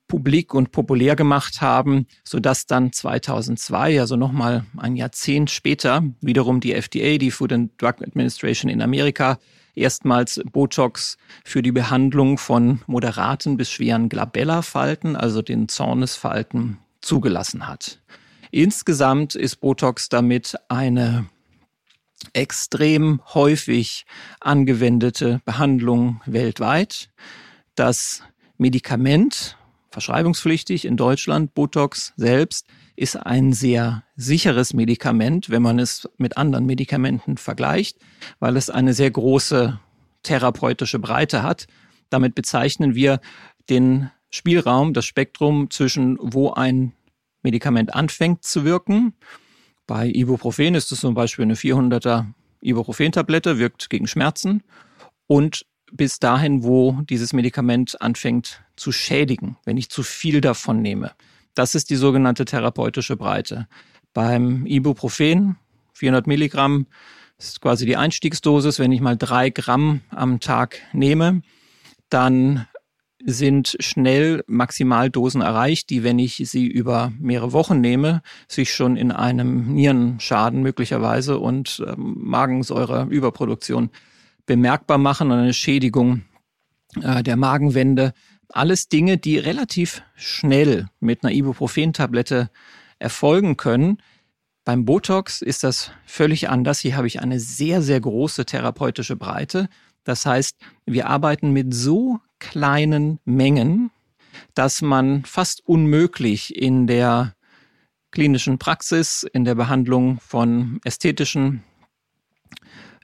publik 0.07 0.53
und 0.53 0.71
populär 0.71 1.15
gemacht 1.15 1.61
haben, 1.61 2.07
so 2.23 2.39
dass 2.39 2.65
dann 2.65 2.91
2002, 2.91 3.99
also 3.99 4.15
nochmal 4.15 4.65
ein 4.77 4.95
Jahrzehnt 4.95 5.49
später, 5.51 6.03
wiederum 6.21 6.59
die 6.59 6.73
FDA, 6.73 7.17
die 7.17 7.31
Food 7.31 7.53
and 7.53 7.81
Drug 7.81 8.01
Administration 8.01 8.69
in 8.69 8.81
Amerika, 8.81 9.39
erstmals 9.75 10.41
Botox 10.51 11.17
für 11.43 11.61
die 11.61 11.71
Behandlung 11.71 12.37
von 12.37 12.81
moderaten 12.87 13.57
bis 13.57 13.71
schweren 13.71 14.09
Glabella-Falten, 14.09 15.15
also 15.15 15.41
den 15.41 15.67
Zornesfalten, 15.69 16.79
zugelassen 17.01 17.67
hat. 17.67 18.01
Insgesamt 18.51 19.35
ist 19.35 19.57
Botox 19.57 20.09
damit 20.09 20.55
eine 20.67 21.29
extrem 22.33 23.21
häufig 23.33 24.05
angewendete 24.41 25.41
Behandlung 25.45 26.21
weltweit. 26.25 27.09
Das 27.75 28.23
Medikament, 28.59 29.57
verschreibungspflichtig 29.89 30.85
in 30.85 30.95
Deutschland, 30.95 31.55
Botox 31.55 32.13
selbst, 32.15 32.67
ist 32.95 33.15
ein 33.15 33.53
sehr 33.53 34.03
sicheres 34.15 34.73
Medikament, 34.75 35.49
wenn 35.49 35.63
man 35.63 35.79
es 35.79 36.07
mit 36.17 36.37
anderen 36.37 36.67
Medikamenten 36.67 37.37
vergleicht, 37.37 37.97
weil 38.39 38.55
es 38.55 38.69
eine 38.69 38.93
sehr 38.93 39.09
große 39.09 39.79
therapeutische 40.21 40.99
Breite 40.99 41.41
hat. 41.41 41.65
Damit 42.11 42.35
bezeichnen 42.35 42.93
wir 42.93 43.19
den 43.69 44.11
Spielraum, 44.29 44.93
das 44.93 45.05
Spektrum 45.05 45.71
zwischen, 45.71 46.19
wo 46.21 46.51
ein 46.51 46.93
Medikament 47.41 47.95
anfängt 47.95 48.43
zu 48.43 48.63
wirken 48.63 49.15
bei 49.89 50.05
Ibuprofen 50.07 50.75
ist 50.75 50.91
es 50.91 50.99
zum 50.99 51.15
Beispiel 51.15 51.45
eine 51.45 51.55
400er 51.55 52.27
Ibuprofen-Tablette, 52.61 53.57
wirkt 53.57 53.89
gegen 53.89 54.05
Schmerzen 54.05 54.61
und 55.25 55.65
bis 55.91 56.19
dahin, 56.19 56.63
wo 56.63 56.99
dieses 57.09 57.33
Medikament 57.33 58.01
anfängt 58.01 58.63
zu 58.75 58.91
schädigen, 58.91 59.57
wenn 59.65 59.77
ich 59.77 59.89
zu 59.89 60.03
viel 60.03 60.41
davon 60.41 60.81
nehme. 60.81 61.11
Das 61.55 61.75
ist 61.75 61.89
die 61.89 61.95
sogenannte 61.95 62.45
therapeutische 62.45 63.17
Breite. 63.17 63.67
Beim 64.13 64.65
Ibuprofen 64.65 65.57
400 65.93 66.27
Milligramm 66.27 66.87
ist 67.37 67.61
quasi 67.61 67.85
die 67.85 67.97
Einstiegsdosis. 67.97 68.79
Wenn 68.79 68.91
ich 68.91 69.01
mal 69.01 69.17
drei 69.17 69.49
Gramm 69.49 70.01
am 70.09 70.39
Tag 70.39 70.79
nehme, 70.93 71.41
dann 72.09 72.67
sind 73.25 73.75
schnell 73.79 74.43
Maximaldosen 74.47 75.41
erreicht, 75.41 75.89
die, 75.89 76.03
wenn 76.03 76.19
ich 76.19 76.41
sie 76.45 76.65
über 76.67 77.11
mehrere 77.19 77.51
Wochen 77.51 77.81
nehme, 77.81 78.21
sich 78.47 78.73
schon 78.73 78.95
in 78.95 79.11
einem 79.11 79.73
Nierenschaden 79.73 80.61
möglicherweise 80.61 81.37
und 81.37 81.83
ähm, 81.85 82.15
Magensäureüberproduktion 82.19 83.89
bemerkbar 84.49 84.97
machen 84.97 85.29
und 85.29 85.37
eine 85.37 85.53
Schädigung 85.53 86.23
äh, 86.99 87.21
der 87.21 87.37
Magenwände. 87.37 88.13
Alles 88.51 88.89
Dinge, 88.89 89.19
die 89.19 89.37
relativ 89.37 90.01
schnell 90.15 90.87
mit 90.99 91.23
einer 91.23 91.31
Ibuprofen-Tablette 91.31 92.49
erfolgen 92.97 93.57
können. 93.57 93.99
Beim 94.65 94.85
Botox 94.85 95.43
ist 95.43 95.63
das 95.63 95.91
völlig 96.07 96.49
anders. 96.49 96.79
Hier 96.79 96.97
habe 96.97 97.05
ich 97.05 97.21
eine 97.21 97.39
sehr, 97.39 97.83
sehr 97.83 98.01
große 98.01 98.45
therapeutische 98.45 99.15
Breite. 99.15 99.69
Das 100.03 100.25
heißt, 100.25 100.57
wir 100.87 101.07
arbeiten 101.07 101.51
mit 101.51 101.71
so 101.71 102.19
kleinen 102.39 103.19
Mengen, 103.25 103.91
dass 104.55 104.81
man 104.81 105.25
fast 105.25 105.61
unmöglich 105.67 106.55
in 106.55 106.87
der 106.87 107.35
klinischen 108.09 108.57
Praxis, 108.57 109.21
in 109.31 109.45
der 109.45 109.53
Behandlung 109.53 110.19
von 110.19 110.79
ästhetischen 110.83 111.63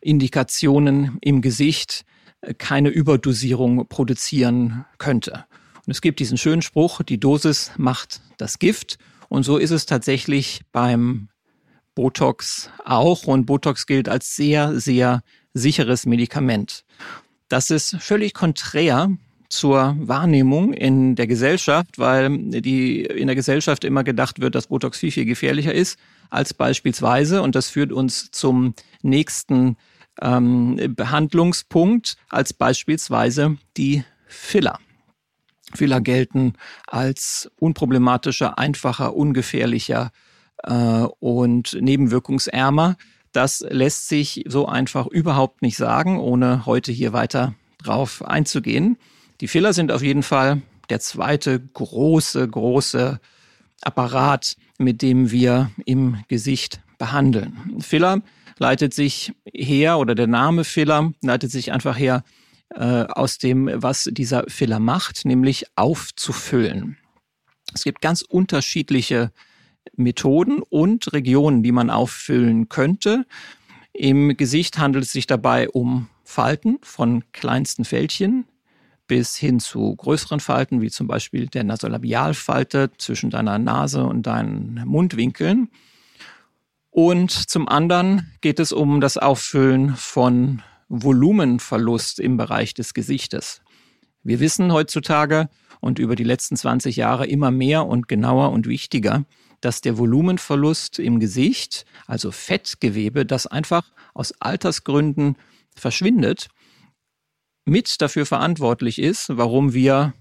Indikationen 0.05 1.17
im 1.21 1.41
Gesicht 1.41 2.05
äh, 2.41 2.53
keine 2.53 2.89
Überdosierung 2.89 3.87
produzieren 3.87 4.85
könnte. 4.97 5.45
Und 5.85 5.91
es 5.91 6.01
gibt 6.01 6.19
diesen 6.19 6.37
schönen 6.37 6.61
Spruch, 6.61 7.03
die 7.03 7.19
Dosis 7.19 7.71
macht 7.77 8.21
das 8.37 8.59
Gift. 8.59 8.97
Und 9.29 9.43
so 9.43 9.57
ist 9.57 9.71
es 9.71 9.85
tatsächlich 9.85 10.61
beim 10.71 11.29
Botox 11.93 12.69
auch. 12.83 13.25
Und 13.25 13.45
Botox 13.45 13.85
gilt 13.85 14.09
als 14.09 14.35
sehr, 14.35 14.79
sehr 14.79 15.21
sicheres 15.53 16.05
Medikament. 16.05 16.83
Das 17.47 17.69
ist 17.69 17.97
völlig 17.99 18.33
konträr 18.33 19.09
zur 19.49 19.95
Wahrnehmung 19.99 20.73
in 20.73 21.15
der 21.15 21.27
Gesellschaft, 21.27 21.97
weil 21.97 22.37
die 22.39 23.05
in 23.05 23.27
der 23.27 23.35
Gesellschaft 23.35 23.83
immer 23.83 24.03
gedacht 24.03 24.41
wird, 24.41 24.55
dass 24.55 24.67
Botox 24.67 24.99
viel, 24.99 25.11
viel 25.11 25.25
gefährlicher 25.25 25.73
ist 25.73 25.99
als 26.29 26.53
beispielsweise, 26.53 27.41
und 27.41 27.55
das 27.55 27.69
führt 27.69 27.91
uns 27.91 28.31
zum 28.31 28.73
nächsten 29.03 29.77
ähm, 30.21 30.93
Behandlungspunkt, 30.95 32.17
als 32.29 32.53
beispielsweise 32.53 33.57
die 33.77 34.03
Filler. 34.27 34.79
Filler 35.73 36.01
gelten 36.01 36.53
als 36.87 37.49
unproblematischer, 37.59 38.57
einfacher, 38.57 39.15
ungefährlicher 39.15 40.11
äh, 40.63 40.71
und 41.19 41.77
nebenwirkungsärmer. 41.79 42.97
Das 43.31 43.65
lässt 43.69 44.07
sich 44.07 44.45
so 44.47 44.67
einfach 44.67 45.07
überhaupt 45.07 45.61
nicht 45.61 45.77
sagen, 45.77 46.19
ohne 46.19 46.65
heute 46.65 46.91
hier 46.91 47.11
weiter 47.13 47.55
drauf 47.77 48.23
einzugehen. 48.25 48.97
Die 49.41 49.47
Filler 49.47 49.73
sind 49.73 49.91
auf 49.91 50.01
jeden 50.01 50.23
Fall 50.23 50.61
der 50.89 50.99
zweite 50.99 51.59
große, 51.59 52.47
große 52.47 53.19
Apparat, 53.81 54.55
mit 54.77 55.01
dem 55.01 55.31
wir 55.31 55.71
im 55.85 56.23
Gesicht 56.27 56.79
behandeln. 56.97 57.77
Filler 57.79 58.21
leitet 58.57 58.93
sich 58.93 59.33
her, 59.53 59.97
oder 59.97 60.15
der 60.15 60.27
Name 60.27 60.63
Filler 60.63 61.11
leitet 61.21 61.51
sich 61.51 61.71
einfach 61.71 61.97
her 61.97 62.23
äh, 62.69 63.03
aus 63.03 63.37
dem, 63.37 63.69
was 63.73 64.09
dieser 64.11 64.45
Filler 64.47 64.79
macht, 64.79 65.25
nämlich 65.25 65.65
aufzufüllen. 65.75 66.97
Es 67.73 67.83
gibt 67.83 68.01
ganz 68.01 68.21
unterschiedliche 68.21 69.31
Methoden 69.95 70.61
und 70.61 71.13
Regionen, 71.13 71.63
die 71.63 71.71
man 71.71 71.89
auffüllen 71.89 72.69
könnte. 72.69 73.25
Im 73.93 74.35
Gesicht 74.35 74.77
handelt 74.77 75.05
es 75.05 75.11
sich 75.11 75.27
dabei 75.27 75.69
um 75.69 76.09
Falten 76.23 76.79
von 76.81 77.23
kleinsten 77.31 77.85
Fältchen 77.85 78.45
bis 79.07 79.35
hin 79.35 79.59
zu 79.59 79.95
größeren 79.95 80.39
Falten, 80.39 80.81
wie 80.81 80.89
zum 80.89 81.07
Beispiel 81.07 81.47
der 81.47 81.63
Nasolabialfalte 81.63 82.91
zwischen 82.97 83.29
deiner 83.29 83.59
Nase 83.59 84.03
und 84.03 84.23
deinen 84.23 84.81
Mundwinkeln. 84.85 85.69
Und 86.95 87.31
zum 87.31 87.67
anderen 87.67 88.31
geht 88.39 88.57
es 88.57 88.71
um 88.71 89.01
das 89.01 89.17
Auffüllen 89.17 89.97
von 89.97 90.61
Volumenverlust 90.87 92.21
im 92.21 92.37
Bereich 92.37 92.73
des 92.73 92.93
Gesichtes. 92.93 93.61
Wir 94.23 94.39
wissen 94.39 94.71
heutzutage 94.71 95.49
und 95.81 95.99
über 95.99 96.15
die 96.15 96.23
letzten 96.23 96.55
20 96.55 96.95
Jahre 96.95 97.27
immer 97.27 97.51
mehr 97.51 97.85
und 97.85 98.07
genauer 98.07 98.53
und 98.53 98.65
wichtiger, 98.65 99.25
dass 99.59 99.81
der 99.81 99.97
Volumenverlust 99.97 100.99
im 100.99 101.19
Gesicht, 101.19 101.85
also 102.07 102.31
Fettgewebe, 102.31 103.25
das 103.25 103.45
einfach 103.45 103.91
aus 104.13 104.31
Altersgründen 104.39 105.35
verschwindet, 105.75 106.47
mit 107.65 108.01
dafür 108.01 108.25
verantwortlich 108.25 108.99
ist, 108.99 109.35
warum 109.35 109.73
wir 109.73 110.13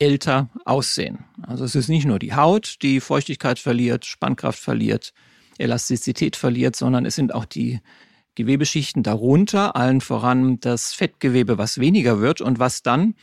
älter 0.00 0.50
aussehen. 0.64 1.24
Also 1.42 1.64
es 1.64 1.76
ist 1.76 1.86
nicht 1.88 2.04
nur 2.04 2.18
die 2.18 2.34
Haut, 2.34 2.78
die 2.82 2.98
Feuchtigkeit 2.98 3.60
verliert, 3.60 4.06
Spannkraft 4.06 4.58
verliert, 4.58 5.12
Elastizität 5.58 6.36
verliert, 6.36 6.76
sondern 6.76 7.06
es 7.06 7.14
sind 7.14 7.34
auch 7.34 7.44
die 7.44 7.80
Gewebeschichten 8.34 9.02
darunter, 9.02 9.76
allen 9.76 10.00
voran 10.00 10.60
das 10.60 10.92
Fettgewebe, 10.92 11.58
was 11.58 11.78
weniger 11.78 12.20
wird 12.20 12.40
und 12.40 12.58
was 12.58 12.82
dann 12.82 13.14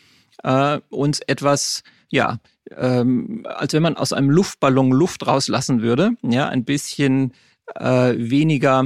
äh, 0.43 0.79
uns 0.89 1.19
etwas, 1.19 1.83
ja, 2.09 2.39
ähm, 2.75 3.45
als 3.47 3.73
wenn 3.73 3.83
man 3.83 3.95
aus 3.95 4.13
einem 4.13 4.29
Luftballon 4.29 4.91
Luft 4.91 5.25
rauslassen 5.27 5.81
würde, 5.81 6.11
ja, 6.23 6.49
ein 6.49 6.65
bisschen 6.65 7.33
äh, 7.75 8.13
weniger 8.17 8.85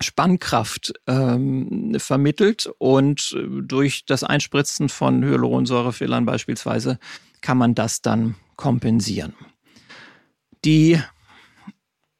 Spannkraft 0.00 0.94
ähm, 1.06 1.96
vermittelt 1.98 2.70
und 2.78 3.36
durch 3.62 4.04
das 4.04 4.24
Einspritzen 4.24 4.88
von 4.88 5.24
Hyaluronsäurefillern 5.24 6.26
beispielsweise 6.26 6.98
kann 7.40 7.58
man 7.58 7.74
das 7.74 8.02
dann 8.02 8.34
kompensieren. 8.56 9.34
Die 10.64 11.00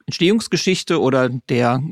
Entstehungsgeschichte 0.06 1.00
oder 1.00 1.28
der 1.28 1.82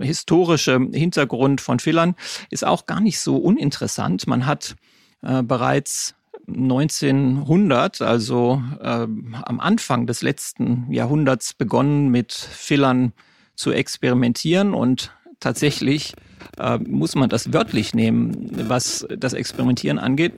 historische 0.00 0.78
Hintergrund 0.92 1.60
von 1.60 1.78
Fillern 1.78 2.14
ist 2.50 2.64
auch 2.64 2.86
gar 2.86 3.00
nicht 3.00 3.18
so 3.18 3.36
uninteressant. 3.36 4.26
Man 4.26 4.46
hat 4.46 4.76
äh, 5.22 5.42
bereits 5.42 6.14
1900, 6.48 8.02
also 8.02 8.62
äh, 8.80 8.84
am 8.84 9.60
Anfang 9.60 10.06
des 10.06 10.22
letzten 10.22 10.90
Jahrhunderts, 10.92 11.54
begonnen 11.54 12.10
mit 12.10 12.32
Fillern 12.32 13.12
zu 13.56 13.72
experimentieren 13.72 14.74
und 14.74 15.12
tatsächlich 15.40 16.14
äh, 16.58 16.78
muss 16.78 17.14
man 17.14 17.28
das 17.28 17.52
wörtlich 17.52 17.94
nehmen, 17.94 18.68
was 18.68 19.06
das 19.16 19.32
Experimentieren 19.32 19.98
angeht, 19.98 20.34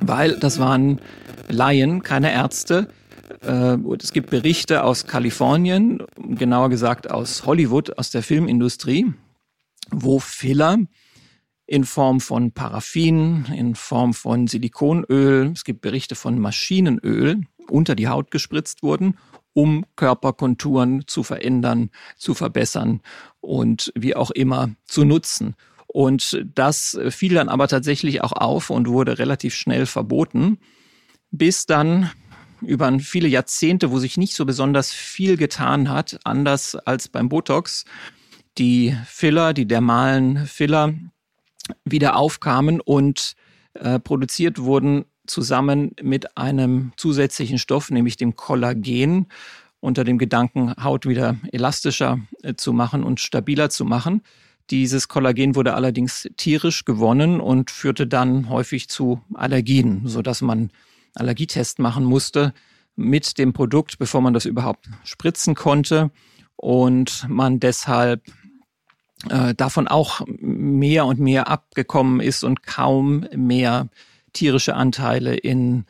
weil 0.00 0.38
das 0.38 0.58
waren 0.58 1.00
Laien, 1.48 2.02
keine 2.02 2.32
Ärzte. 2.32 2.88
Äh, 3.42 3.76
es 4.00 4.12
gibt 4.12 4.30
Berichte 4.30 4.84
aus 4.84 5.06
Kalifornien, 5.06 6.02
genauer 6.16 6.70
gesagt 6.70 7.10
aus 7.10 7.46
Hollywood, 7.46 7.98
aus 7.98 8.10
der 8.10 8.22
Filmindustrie, 8.22 9.12
wo 9.90 10.18
Filler 10.18 10.78
in 11.66 11.84
Form 11.84 12.20
von 12.20 12.52
Paraffin, 12.52 13.44
in 13.54 13.74
Form 13.74 14.14
von 14.14 14.46
Silikonöl, 14.46 15.52
es 15.52 15.64
gibt 15.64 15.82
Berichte 15.82 16.14
von 16.14 16.38
Maschinenöl 16.38 17.42
unter 17.68 17.94
die 17.94 18.08
Haut 18.08 18.30
gespritzt 18.30 18.82
wurden, 18.82 19.18
um 19.52 19.84
Körperkonturen 19.96 21.06
zu 21.06 21.22
verändern, 21.22 21.90
zu 22.16 22.32
verbessern 22.32 23.02
und 23.40 23.92
wie 23.94 24.16
auch 24.16 24.30
immer 24.30 24.70
zu 24.86 25.04
nutzen. 25.04 25.56
Und 25.86 26.42
das 26.54 26.98
fiel 27.10 27.34
dann 27.34 27.48
aber 27.48 27.68
tatsächlich 27.68 28.22
auch 28.22 28.32
auf 28.32 28.70
und 28.70 28.88
wurde 28.88 29.18
relativ 29.18 29.54
schnell 29.54 29.84
verboten, 29.84 30.58
bis 31.30 31.66
dann 31.66 32.10
über 32.62 32.98
viele 32.98 33.28
Jahrzehnte, 33.28 33.90
wo 33.90 33.98
sich 33.98 34.16
nicht 34.16 34.34
so 34.34 34.44
besonders 34.44 34.92
viel 34.92 35.36
getan 35.36 35.88
hat, 35.88 36.18
anders 36.24 36.74
als 36.74 37.08
beim 37.08 37.28
Botox, 37.28 37.84
die 38.58 38.96
Filler, 39.06 39.54
die 39.54 39.66
dermalen 39.66 40.46
Filler 40.46 40.94
wieder 41.84 42.16
aufkamen 42.16 42.80
und 42.80 43.34
äh, 43.74 43.98
produziert 44.00 44.58
wurden 44.58 45.04
zusammen 45.26 45.92
mit 46.02 46.36
einem 46.36 46.92
zusätzlichen 46.96 47.58
Stoff, 47.58 47.90
nämlich 47.90 48.16
dem 48.16 48.34
Kollagen, 48.34 49.26
unter 49.80 50.02
dem 50.04 50.18
Gedanken, 50.18 50.74
Haut 50.82 51.06
wieder 51.06 51.36
elastischer 51.52 52.18
äh, 52.42 52.54
zu 52.54 52.72
machen 52.72 53.04
und 53.04 53.20
stabiler 53.20 53.70
zu 53.70 53.84
machen. 53.84 54.22
Dieses 54.70 55.08
Kollagen 55.08 55.54
wurde 55.54 55.74
allerdings 55.74 56.28
tierisch 56.36 56.84
gewonnen 56.84 57.40
und 57.40 57.70
führte 57.70 58.06
dann 58.06 58.48
häufig 58.48 58.88
zu 58.88 59.22
Allergien, 59.34 60.02
so 60.04 60.20
dass 60.20 60.42
man 60.42 60.70
Allergietest 61.14 61.78
machen 61.78 62.04
musste 62.04 62.52
mit 62.96 63.38
dem 63.38 63.52
Produkt, 63.52 63.98
bevor 63.98 64.20
man 64.20 64.34
das 64.34 64.44
überhaupt 64.44 64.88
spritzen 65.04 65.54
konnte 65.54 66.10
und 66.56 67.26
man 67.28 67.60
deshalb 67.60 68.22
äh, 69.28 69.54
davon 69.54 69.88
auch 69.88 70.20
mehr 70.26 71.06
und 71.06 71.20
mehr 71.20 71.48
abgekommen 71.48 72.20
ist 72.20 72.44
und 72.44 72.64
kaum 72.64 73.26
mehr 73.34 73.88
tierische 74.32 74.74
Anteile 74.74 75.34
in 75.34 75.84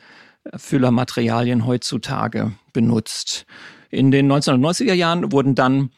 Füllermaterialien 0.55 1.65
heutzutage 1.65 2.53
benutzt. 2.73 3.45
In 3.89 4.11
den 4.11 4.31
1990er 4.31 4.93
Jahren 4.93 5.31
wurden 5.31 5.55
dann 5.55 5.91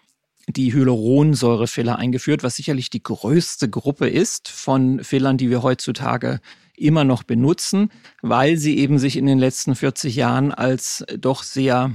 die 0.48 0.74
Hyaluronsäurefiller 0.74 1.98
eingeführt, 1.98 2.44
was 2.44 2.56
sicherlich 2.56 2.90
die 2.90 3.04
größte 3.04 3.70
Gruppe 3.70 4.10
ist 4.10 4.50
von 4.50 5.04
Fillern, 5.04 5.38
die 5.38 5.50
wir 5.50 5.64
heutzutage 5.64 6.40
immer 6.82 7.04
noch 7.04 7.24
benutzen, 7.24 7.90
weil 8.22 8.58
sie 8.58 8.78
eben 8.78 9.00
sich 9.00 9.18
in 9.18 9.26
den 9.26 9.40
letzten 9.40 9.76
40 9.76 10.16
Jahren 10.16 10.52
als 10.52 11.06
doch 11.18 11.44
sehr 11.44 11.92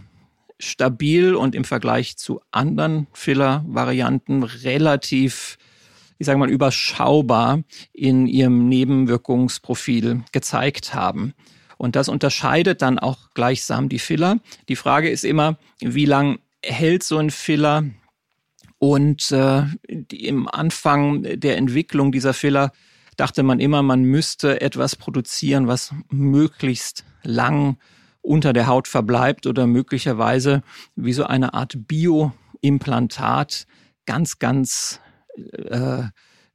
stabil 0.59 1.35
und 1.35 1.55
im 1.55 1.65
Vergleich 1.65 2.17
zu 2.17 2.41
anderen 2.51 3.07
Filler-Varianten 3.13 4.43
relativ, 4.43 5.59
ich 6.19 6.27
sage 6.27 6.39
mal, 6.39 6.51
überschaubar 6.51 7.63
in 7.93 8.27
ihrem 8.27 8.69
Nebenwirkungsprofil 8.69 10.23
gezeigt 10.33 10.95
haben. 10.95 11.35
Und 11.79 11.95
das 11.95 12.09
unterscheidet 12.09 12.81
dann 12.81 12.99
auch 12.99 13.31
gleichsam 13.35 13.89
die 13.89 13.99
Filler. 13.99 14.39
Die 14.69 14.77
Frage 14.77 15.11
ist 15.11 15.25
immer, 15.25 15.59
wie 15.81 16.07
lang 16.07 16.39
hält 16.65 17.03
so 17.03 17.19
ein 17.19 17.31
Filler? 17.31 17.85
Und 18.79 19.31
äh, 19.33 19.65
im 20.13 20.49
Anfang 20.49 21.23
der 21.23 21.57
Entwicklung 21.57 22.13
dieser 22.13 22.35
Filler 22.35 22.73
dachte 23.17 23.43
man 23.43 23.61
immer, 23.61 23.83
man 23.83 24.03
müsste 24.03 24.61
etwas 24.61 24.97
produzieren, 24.97 25.67
was 25.67 25.95
möglichst 26.11 27.05
lang 27.23 27.79
unter 28.23 28.53
der 28.53 28.67
Haut 28.67 28.89
verbleibt 28.89 29.47
oder 29.47 29.67
möglicherweise 29.67 30.63
wie 30.97 31.13
so 31.13 31.25
eine 31.25 31.55
Art 31.55 31.87
Bioimplantat 31.87 33.67
ganz, 34.05 34.39
ganz 34.39 35.01
äh, 35.37 36.05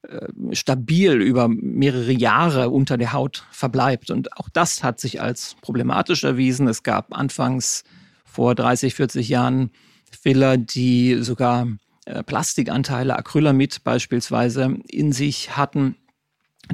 äh, 0.04 0.56
stabil 0.56 1.14
über 1.22 1.48
mehrere 1.48 2.12
Jahre 2.12 2.70
unter 2.70 2.98
der 2.98 3.14
Haut 3.14 3.46
verbleibt. 3.52 4.10
Und 4.10 4.36
auch 4.38 4.50
das 4.50 4.84
hat 4.84 5.00
sich 5.00 5.22
als 5.22 5.56
problematisch 5.62 6.24
erwiesen. 6.24 6.68
Es 6.68 6.84
gab 6.84 7.16
anfangs 7.16 7.84
vor 8.26 8.56
30, 8.56 8.96
40 8.96 9.30
Jahren 9.30 9.72
Filler, 10.12 10.58
die 10.58 11.22
sogar 11.22 11.68
äh, 12.06 12.24
Plastikanteile, 12.24 13.16
Acrylamid 13.16 13.84
beispielsweise 13.84 14.78
in 14.90 15.12
sich 15.12 15.56
hatten 15.56 15.96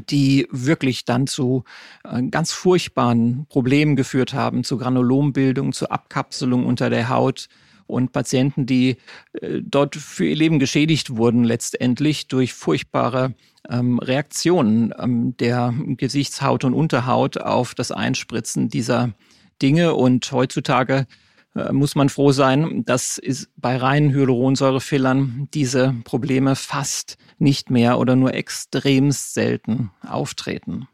die 0.10 0.48
wirklich 0.52 1.06
dann 1.06 1.28
zu 1.28 1.64
äh, 2.04 2.24
ganz 2.24 2.52
furchtbaren 2.52 3.46
Problemen 3.50 3.96
geführt 3.96 4.34
haben, 4.34 4.64
zu 4.64 4.78
Granulombildung, 4.78 5.74
zu 5.74 5.90
Abkapselung 5.90 6.66
unter 6.66 6.90
der 6.90 7.10
Haut 7.10 7.48
und 7.88 8.12
Patienten, 8.12 8.66
die 8.66 8.98
äh, 9.34 9.62
dort 9.62 9.96
für 9.96 10.26
ihr 10.26 10.36
Leben 10.36 10.60
geschädigt 10.60 11.16
wurden, 11.16 11.44
letztendlich 11.44 12.28
durch 12.28 12.54
furchtbare 12.54 13.34
ähm, 13.70 14.00
Reaktionen 14.00 14.94
ähm, 14.98 15.36
der 15.38 15.74
Gesichtshaut 15.98 16.64
und 16.64 16.74
Unterhaut 16.74 17.38
auf 17.38 17.74
das 17.74 17.92
Einspritzen 17.92 18.70
dieser 18.70 19.14
Dinge. 19.62 19.96
Und 19.96 20.32
heutzutage 20.32 21.08
äh, 21.56 21.72
muss 21.72 21.96
man 21.96 22.10
froh 22.10 22.32
sein, 22.32 22.84
dass 22.86 23.22
bei 23.56 23.78
reinen 23.78 24.12
Hyaluronsäurefillern 24.14 25.48
diese 25.54 25.96
Probleme 26.04 26.56
fast 26.56 27.18
nicht 27.39 27.69
mehr 27.69 28.00
oder 28.00 28.15
nur 28.15 28.34
extremst 28.34 29.34
selten 29.34 29.91
auftreten. 30.08 30.88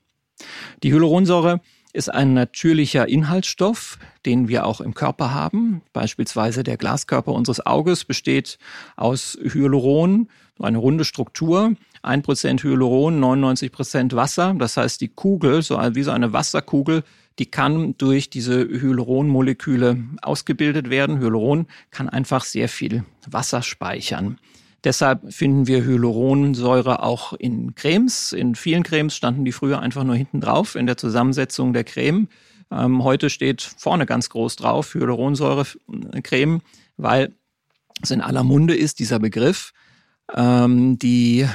Die 0.84 0.91
Hyaluronsäure 0.91 1.62
ist 1.93 2.12
ein 2.12 2.34
natürlicher 2.34 3.08
Inhaltsstoff, 3.08 3.99
den 4.25 4.47
wir 4.47 4.65
auch 4.65 4.82
im 4.82 4.95
Körper 4.95 5.32
haben. 5.32 5.84
Beispielsweise 5.93 6.63
der 6.63 6.77
Glaskörper 6.77 7.32
unseres 7.32 7.65
Auges 7.65 8.03
besteht 8.03 8.58
aus 8.95 9.38
Hyaluron, 9.41 10.27
eine 10.60 10.79
runde 10.79 11.06
Struktur, 11.06 11.75
1% 12.03 12.63
Hyaluron, 12.63 13.23
99% 13.23 14.15
Wasser. 14.15 14.56
Das 14.58 14.75
heißt, 14.75 15.01
die 15.01 15.10
Kugel, 15.10 15.62
so 15.62 15.77
wie 15.77 16.03
so 16.03 16.12
eine 16.12 16.34
Wasserkugel, 16.34 17.03
die 17.39 17.45
kann 17.45 17.95
durch 17.97 18.29
diese 18.29 18.67
Hyaluronmoleküle 18.67 20.03
ausgebildet 20.21 20.89
werden. 20.89 21.19
Hyaluron 21.19 21.67
kann 21.91 22.10
einfach 22.10 22.43
sehr 22.43 22.69
viel 22.69 23.06
Wasser 23.27 23.62
speichern. 23.62 24.39
Deshalb 24.84 25.34
finden 25.34 25.67
wir 25.67 25.86
Hyaluronsäure 25.86 27.04
auch 27.04 27.34
in 27.34 27.74
Cremes. 27.76 28.34
In 28.34 28.56
vielen 28.56 28.84
Cremes 28.84 29.15
standen 29.15 29.46
die 29.46 29.54
früher 29.54 29.80
einfach 29.80 30.04
nur 30.04 30.15
hinten 30.15 30.41
drauf 30.41 30.76
in 30.76 30.88
der 30.88 30.98
Zusammensetzung 30.98 31.72
der 31.72 31.86
Creme. 31.86 32.28
Ähm, 32.69 33.04
heute 33.04 33.30
steht 33.30 33.62
vorne 33.62 34.06
ganz 34.06 34.30
groß 34.30 34.58
drauf 34.58 34.93
Hyaluronsäure-Creme, 34.93 36.62
weil 36.98 37.34
es 38.02 38.12
in 38.12 38.22
aller 38.22 38.43
Munde 38.43 38.76
ist, 38.76 39.00
dieser 39.00 39.19
Begriff. 39.19 39.74
Ähm, 40.34 41.00
die 41.00 41.48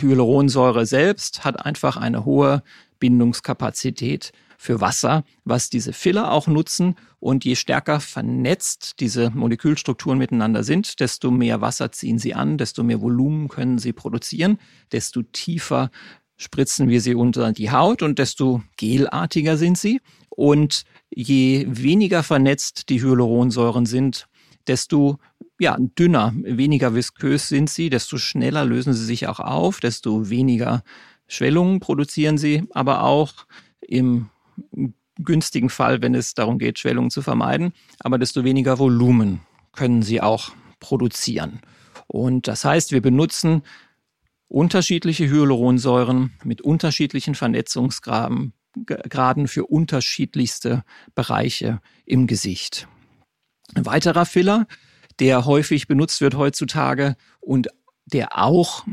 Hyaluronsäure 0.00 0.84
selbst 0.84 1.44
hat 1.44 1.64
einfach 1.64 1.96
eine 1.96 2.24
hohe 2.24 2.62
Bindungskapazität 2.98 4.32
für 4.58 4.80
Wasser, 4.80 5.24
was 5.44 5.70
diese 5.70 5.92
Filler 5.92 6.32
auch 6.32 6.46
nutzen. 6.46 6.96
Und 7.20 7.44
je 7.44 7.54
stärker 7.54 8.00
vernetzt 8.00 9.00
diese 9.00 9.30
Molekülstrukturen 9.30 10.18
miteinander 10.18 10.64
sind, 10.64 11.00
desto 11.00 11.30
mehr 11.30 11.60
Wasser 11.60 11.92
ziehen 11.92 12.18
sie 12.18 12.34
an, 12.34 12.58
desto 12.58 12.82
mehr 12.82 13.00
Volumen 13.00 13.48
können 13.48 13.78
sie 13.78 13.92
produzieren, 13.92 14.58
desto 14.92 15.22
tiefer 15.22 15.90
spritzen 16.36 16.88
wir 16.88 17.00
sie 17.00 17.14
unter 17.14 17.52
die 17.52 17.70
Haut 17.70 18.02
und 18.02 18.18
desto 18.18 18.62
gelartiger 18.76 19.56
sind 19.56 19.78
sie. 19.78 20.00
Und 20.28 20.84
je 21.10 21.66
weniger 21.68 22.22
vernetzt 22.22 22.90
die 22.90 23.02
Hyaluronsäuren 23.02 23.86
sind, 23.86 24.28
desto 24.66 25.18
ja, 25.58 25.76
dünner, 25.78 26.34
weniger 26.36 26.94
viskös 26.94 27.48
sind 27.48 27.70
sie, 27.70 27.88
desto 27.88 28.18
schneller 28.18 28.64
lösen 28.64 28.92
sie 28.92 29.04
sich 29.04 29.26
auch 29.26 29.40
auf, 29.40 29.80
desto 29.80 30.28
weniger 30.28 30.82
Schwellungen 31.28 31.80
produzieren 31.80 32.36
sie, 32.36 32.64
aber 32.70 33.02
auch 33.02 33.46
im 33.80 34.28
günstigen 35.18 35.70
Fall, 35.70 36.02
wenn 36.02 36.14
es 36.14 36.34
darum 36.34 36.58
geht, 36.58 36.78
Schwellungen 36.78 37.10
zu 37.10 37.22
vermeiden, 37.22 37.72
aber 38.00 38.18
desto 38.18 38.44
weniger 38.44 38.78
Volumen 38.78 39.40
können 39.72 40.02
sie 40.02 40.20
auch 40.20 40.50
produzieren. 40.80 41.60
Und 42.06 42.46
das 42.48 42.64
heißt, 42.64 42.92
wir 42.92 43.02
benutzen 43.02 43.62
unterschiedliche 44.48 45.28
Hyaluronsäuren 45.28 46.32
mit 46.44 46.62
unterschiedlichen 46.62 47.34
Vernetzungsgraden 47.34 48.52
für 49.46 49.66
unterschiedlichste 49.66 50.84
Bereiche 51.14 51.80
im 52.04 52.26
Gesicht. 52.26 52.88
Ein 53.74 53.86
weiterer 53.86 54.26
Filler, 54.26 54.66
der 55.18 55.46
häufig 55.46 55.88
benutzt 55.88 56.20
wird 56.20 56.36
heutzutage 56.36 57.16
und 57.40 57.68
der 58.04 58.38
auch 58.38 58.84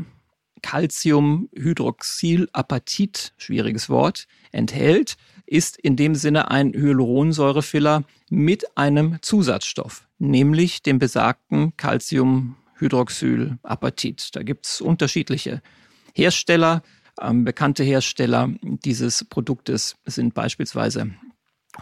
Calciumhydroxylapatit, 0.62 3.34
schwieriges 3.36 3.90
Wort, 3.90 4.26
enthält, 4.50 5.18
ist 5.46 5.76
in 5.76 5.96
dem 5.96 6.14
Sinne 6.14 6.50
ein 6.50 6.72
Hyaluronsäurefiller 6.72 8.04
mit 8.30 8.64
einem 8.76 9.18
Zusatzstoff, 9.20 10.08
nämlich 10.18 10.82
dem 10.82 10.98
besagten 10.98 11.76
Calciumhydroxylapatit. 11.76 14.34
Da 14.34 14.42
gibt 14.42 14.66
es 14.66 14.80
unterschiedliche 14.80 15.60
Hersteller. 16.14 16.82
Ähm, 17.20 17.44
bekannte 17.44 17.84
Hersteller 17.84 18.48
dieses 18.62 19.24
Produktes 19.24 19.96
sind 20.04 20.32
beispielsweise, 20.34 21.10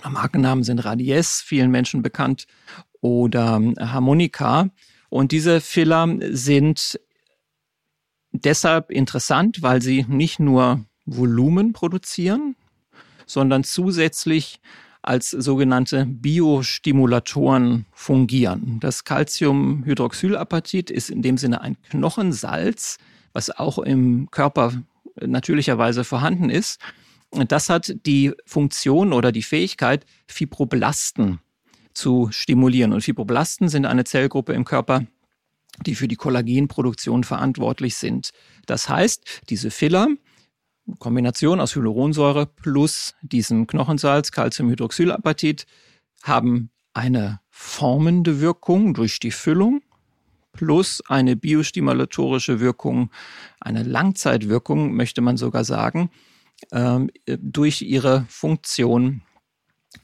Markennamen 0.08 0.64
sind 0.64 0.78
Radies, 0.80 1.42
vielen 1.44 1.70
Menschen 1.70 2.02
bekannt, 2.02 2.46
oder 3.02 3.60
Harmonica. 3.78 4.70
Und 5.10 5.32
diese 5.32 5.60
Filler 5.60 6.08
sind 6.30 6.98
deshalb 8.32 8.90
interessant, 8.90 9.60
weil 9.60 9.82
sie 9.82 10.06
nicht 10.08 10.40
nur 10.40 10.86
Volumen 11.04 11.74
produzieren, 11.74 12.56
sondern 13.26 13.64
zusätzlich 13.64 14.60
als 15.02 15.30
sogenannte 15.30 16.06
Biostimulatoren 16.06 17.86
fungieren. 17.92 18.78
Das 18.80 19.04
Calciumhydroxylapatit 19.04 20.90
ist 20.90 21.10
in 21.10 21.22
dem 21.22 21.36
Sinne 21.36 21.60
ein 21.60 21.76
Knochensalz, 21.90 22.98
was 23.32 23.50
auch 23.50 23.78
im 23.78 24.30
Körper 24.30 24.72
natürlicherweise 25.20 26.04
vorhanden 26.04 26.50
ist. 26.50 26.80
Das 27.48 27.68
hat 27.68 27.94
die 28.06 28.32
Funktion 28.46 29.12
oder 29.12 29.32
die 29.32 29.42
Fähigkeit, 29.42 30.06
Fibroblasten 30.26 31.40
zu 31.94 32.28
stimulieren. 32.30 32.92
Und 32.92 33.02
Fibroblasten 33.02 33.68
sind 33.68 33.86
eine 33.86 34.04
Zellgruppe 34.04 34.52
im 34.52 34.64
Körper, 34.64 35.06
die 35.86 35.94
für 35.94 36.08
die 36.08 36.16
Kollagenproduktion 36.16 37.24
verantwortlich 37.24 37.96
sind. 37.96 38.30
Das 38.66 38.88
heißt, 38.88 39.42
diese 39.48 39.70
Filler, 39.70 40.08
Kombination 40.98 41.60
aus 41.60 41.76
Hyaluronsäure 41.76 42.46
plus 42.46 43.14
diesem 43.22 43.66
Knochensalz, 43.66 44.32
Calciumhydroxylapatit, 44.32 45.66
haben 46.22 46.70
eine 46.92 47.40
formende 47.50 48.40
Wirkung 48.40 48.94
durch 48.94 49.20
die 49.20 49.30
Füllung 49.30 49.82
plus 50.52 51.02
eine 51.08 51.36
biostimulatorische 51.36 52.60
Wirkung, 52.60 53.10
eine 53.60 53.82
Langzeitwirkung, 53.82 54.94
möchte 54.94 55.20
man 55.22 55.36
sogar 55.36 55.64
sagen, 55.64 56.10
ähm, 56.70 57.10
durch 57.26 57.82
ihre 57.82 58.24
Funktion, 58.28 59.22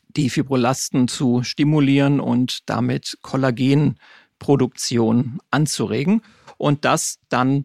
die 0.09 0.29
Fibrolasten 0.31 1.07
zu 1.07 1.45
stimulieren 1.45 2.19
und 2.19 2.69
damit 2.69 3.19
Kollagenproduktion 3.23 5.39
anzuregen 5.51 6.23
und 6.57 6.85
das 6.85 7.21
dann 7.29 7.63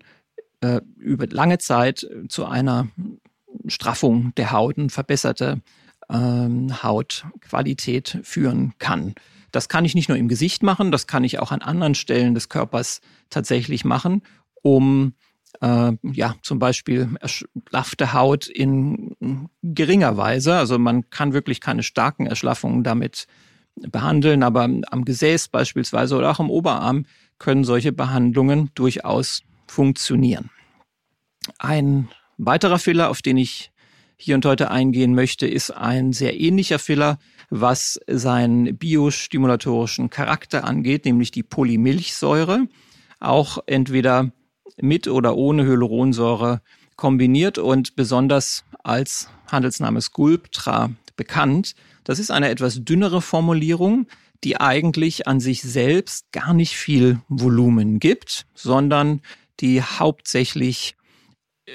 äh, 0.64 0.82
über 0.98 1.28
lange 1.28 1.58
Zeit 1.58 2.08
zu 2.30 2.46
einer 2.46 2.88
Straffung 3.68 4.34
der 4.36 4.52
Haut, 4.52 4.78
und 4.78 4.92
verbesserte 4.92 5.62
ähm, 6.10 6.82
Hautqualität 6.82 8.20
führen 8.24 8.74
kann. 8.80 9.14
Das 9.52 9.70
kann 9.70 9.86
ich 9.86 9.94
nicht 9.94 10.10
nur 10.10 10.18
im 10.18 10.28
Gesicht 10.28 10.64
machen, 10.64 10.92
das 10.92 11.06
kann 11.06 11.24
ich 11.24 11.40
auch 11.40 11.52
an 11.52 11.62
anderen 11.62 11.96
Stellen 11.96 12.34
des 12.34 12.50
Körpers 12.50 13.02
tatsächlich 13.30 13.86
machen, 13.86 14.24
um 14.62 15.14
äh, 15.62 15.92
ja 16.02 16.36
zum 16.42 16.60
Beispiel 16.60 17.10
erschlaffte 17.20 18.14
Haut 18.14 18.48
in 18.48 19.16
geringer 19.62 20.18
Weise, 20.18 20.56
also 20.56 20.80
man 20.80 21.10
kann 21.10 21.34
wirklich 21.34 21.62
keine 21.62 21.84
starken 21.84 22.26
Erschlaffungen 22.26 22.84
damit 22.84 23.28
behandeln, 23.76 24.44
aber 24.44 24.64
am 24.64 25.06
Gesäß 25.06 25.50
beispielsweise 25.50 26.16
oder 26.16 26.32
auch 26.32 26.40
am 26.40 26.50
Oberarm 26.50 27.06
können 27.38 27.64
solche 27.64 27.92
Behandlungen 27.92 28.72
durchaus 28.76 29.44
funktionieren. 29.74 30.50
Ein 31.58 32.10
weiterer 32.38 32.80
Filler, 32.80 33.10
auf 33.10 33.22
den 33.22 33.38
ich 33.38 33.72
hier 34.16 34.36
und 34.36 34.46
heute 34.46 34.72
eingehen 34.72 35.16
möchte, 35.16 35.48
ist 35.48 35.72
ein 35.72 36.14
sehr 36.14 36.40
ähnlicher 36.40 36.80
Filler, 36.80 37.18
was 37.50 38.00
seinen 38.08 38.78
biostimulatorischen 38.78 40.10
Charakter 40.10 40.64
angeht, 40.64 41.06
nämlich 41.06 41.32
die 41.32 41.44
Polymilchsäure, 41.44 42.68
auch 43.20 43.58
entweder 43.66 44.32
mit 44.80 45.08
oder 45.08 45.36
ohne 45.36 45.66
Hyaluronsäure 45.66 46.62
kombiniert 46.96 47.58
und 47.58 47.96
besonders 47.96 48.64
als 48.84 49.30
Handelsname 49.52 50.02
Sculptra 50.02 50.92
bekannt. 51.16 51.74
Das 52.04 52.20
ist 52.20 52.32
eine 52.32 52.50
etwas 52.50 52.84
dünnere 52.84 53.22
Formulierung, 53.22 54.08
die 54.44 54.60
eigentlich 54.60 55.28
an 55.28 55.40
sich 55.40 55.62
selbst 55.62 56.32
gar 56.32 56.54
nicht 56.54 56.76
viel 56.76 57.22
Volumen 57.28 58.00
gibt, 58.00 58.46
sondern 58.54 59.22
die 59.60 59.82
hauptsächlich 59.82 60.96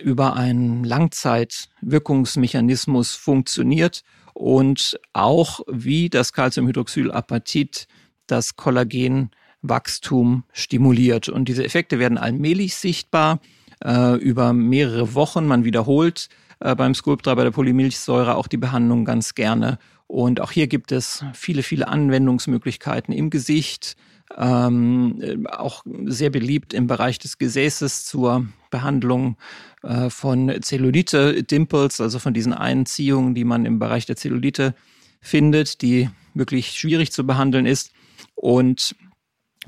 über 0.03 0.37
einen 0.37 0.85
Langzeitwirkungsmechanismus 0.85 3.15
funktioniert 3.15 4.03
und 4.35 5.01
auch 5.13 5.61
wie 5.67 6.11
das 6.11 6.33
Calciumhydroxylapatit 6.33 7.89
das 8.27 8.57
Kollagenwachstum 8.57 10.45
stimuliert. 10.53 11.29
Und 11.29 11.49
diese 11.49 11.65
Effekte 11.65 11.99
werden 11.99 12.19
allmählich 12.19 12.77
sichtbar 12.77 13.41
äh, 13.85 14.15
über 14.17 14.53
mehrere 14.53 15.15
Wochen. 15.15 15.47
Man 15.47 15.65
wiederholt 15.65 16.29
äh, 16.61 16.77
beim 16.77 16.95
Sculptra, 16.95 17.35
bei 17.35 17.45
der 17.45 17.51
Polymilchsäure 17.51 18.37
auch 18.37 18.47
die 18.47 18.59
Behandlung 18.59 19.05
ganz 19.05 19.35
gerne. 19.35 19.79
Und 20.07 20.41
auch 20.41 20.53
hier 20.53 20.69
gibt 20.69 20.93
es 20.93 21.25
viele, 21.35 21.63
viele 21.63 21.89
Anwendungsmöglichkeiten 21.89 23.13
im 23.13 23.29
Gesicht, 23.31 23.97
ähm, 24.37 25.47
auch 25.51 25.85
sehr 26.05 26.31
beliebt 26.31 26.75
im 26.75 26.87
Bereich 26.87 27.19
des 27.19 27.39
Gesäßes 27.39 28.05
zur 28.05 28.47
Behandlung 28.71 29.37
äh, 29.83 30.11
von 30.11 30.53
Zellulite, 30.61 31.43
Dimples, 31.43 32.01
also 32.01 32.19
von 32.19 32.35
diesen 32.35 32.53
Einziehungen, 32.53 33.35
die 33.35 33.45
man 33.45 33.65
im 33.65 33.79
Bereich 33.79 34.07
der 34.07 34.17
Zellulite 34.17 34.75
findet, 35.21 35.83
die 35.83 36.11
wirklich 36.35 36.79
schwierig 36.79 37.13
zu 37.13 37.27
behandeln 37.27 37.67
ist. 37.67 37.93
Und 38.35 38.95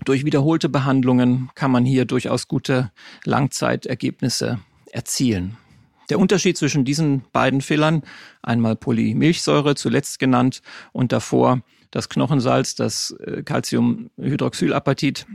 durch 0.04 0.24
wiederholte 0.24 0.68
Behandlungen 0.68 1.50
kann 1.54 1.70
man 1.70 1.84
hier 1.84 2.04
durchaus 2.04 2.48
gute 2.48 2.90
Langzeitergebnisse 3.24 4.60
erzielen. 4.92 5.56
Der 6.10 6.18
Unterschied 6.18 6.56
zwischen 6.56 6.84
diesen 6.84 7.22
beiden 7.32 7.60
Fillern, 7.60 8.02
einmal 8.42 8.76
Polymilchsäure 8.76 9.76
zuletzt 9.76 10.18
genannt 10.18 10.60
und 10.92 11.12
davor 11.12 11.62
das 11.90 12.08
Knochensalz, 12.08 12.74
das 12.74 13.14
äh, 13.20 13.42
Calciumhydroxylapatit, 13.42 15.26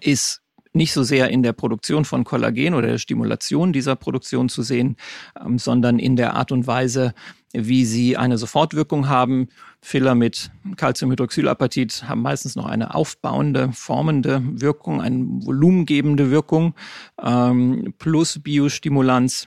ist 0.00 0.42
nicht 0.72 0.92
so 0.92 1.02
sehr 1.02 1.30
in 1.30 1.42
der 1.42 1.52
Produktion 1.52 2.04
von 2.04 2.24
Kollagen 2.24 2.74
oder 2.74 2.88
der 2.88 2.98
Stimulation 2.98 3.72
dieser 3.72 3.96
Produktion 3.96 4.48
zu 4.48 4.62
sehen, 4.62 4.96
ähm, 5.44 5.58
sondern 5.58 5.98
in 5.98 6.16
der 6.16 6.34
Art 6.34 6.52
und 6.52 6.66
Weise, 6.66 7.12
wie 7.52 7.84
sie 7.84 8.16
eine 8.16 8.38
Sofortwirkung 8.38 9.08
haben. 9.08 9.48
Filler 9.82 10.14
mit 10.14 10.50
Calciumhydroxylapatit 10.76 12.04
haben 12.06 12.22
meistens 12.22 12.54
noch 12.54 12.66
eine 12.66 12.94
aufbauende, 12.94 13.72
formende 13.72 14.42
Wirkung, 14.44 15.00
eine 15.00 15.24
volumengebende 15.24 16.30
Wirkung 16.30 16.74
ähm, 17.20 17.94
plus 17.98 18.38
Biostimulanz, 18.40 19.46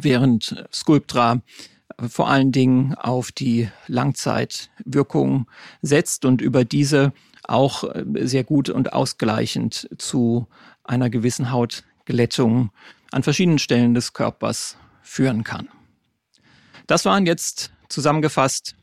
während 0.00 0.64
Sculptra 0.72 1.42
vor 2.06 2.28
allen 2.28 2.52
Dingen 2.52 2.94
auf 2.94 3.32
die 3.32 3.68
Langzeitwirkung 3.86 5.48
setzt 5.82 6.24
und 6.24 6.40
über 6.40 6.64
diese 6.64 7.12
auch 7.42 7.84
äh, 7.84 8.04
sehr 8.26 8.44
gut 8.44 8.68
und 8.68 8.92
ausgleichend 8.92 9.88
zu 9.98 10.46
einer 10.84 11.10
gewissen 11.10 11.50
Hautglättung 11.50 12.70
an 13.10 13.22
verschiedenen 13.22 13.58
Stellen 13.58 13.94
des 13.94 14.12
Körpers 14.12 14.76
führen 15.02 15.44
kann. 15.44 15.68
Das 16.86 17.04
waren 17.04 17.26
jetzt 17.26 17.72
zusammengefasst 17.88 18.76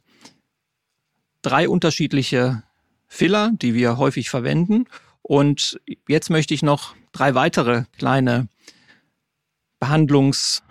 drei 1.41 1.69
unterschiedliche 1.69 2.63
Filler, 3.07 3.51
die 3.53 3.75
wir 3.75 3.97
häufig 3.97 4.29
verwenden. 4.29 4.85
Und 5.21 5.79
jetzt 6.07 6.29
möchte 6.29 6.53
ich 6.53 6.63
noch 6.63 6.95
drei 7.11 7.35
weitere 7.35 7.85
kleine 7.97 8.47
Behandlungs- 9.79 10.63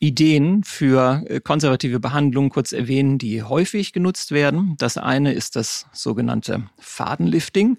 Ideen 0.00 0.62
für 0.64 1.24
äh, 1.26 1.40
konservative 1.40 2.00
Behandlung 2.00 2.50
kurz 2.50 2.72
erwähnen, 2.72 3.18
die 3.18 3.42
häufig 3.42 3.92
genutzt 3.92 4.32
werden. 4.32 4.74
Das 4.78 4.98
eine 4.98 5.32
ist 5.32 5.56
das 5.56 5.86
sogenannte 5.92 6.68
Fadenlifting. 6.78 7.78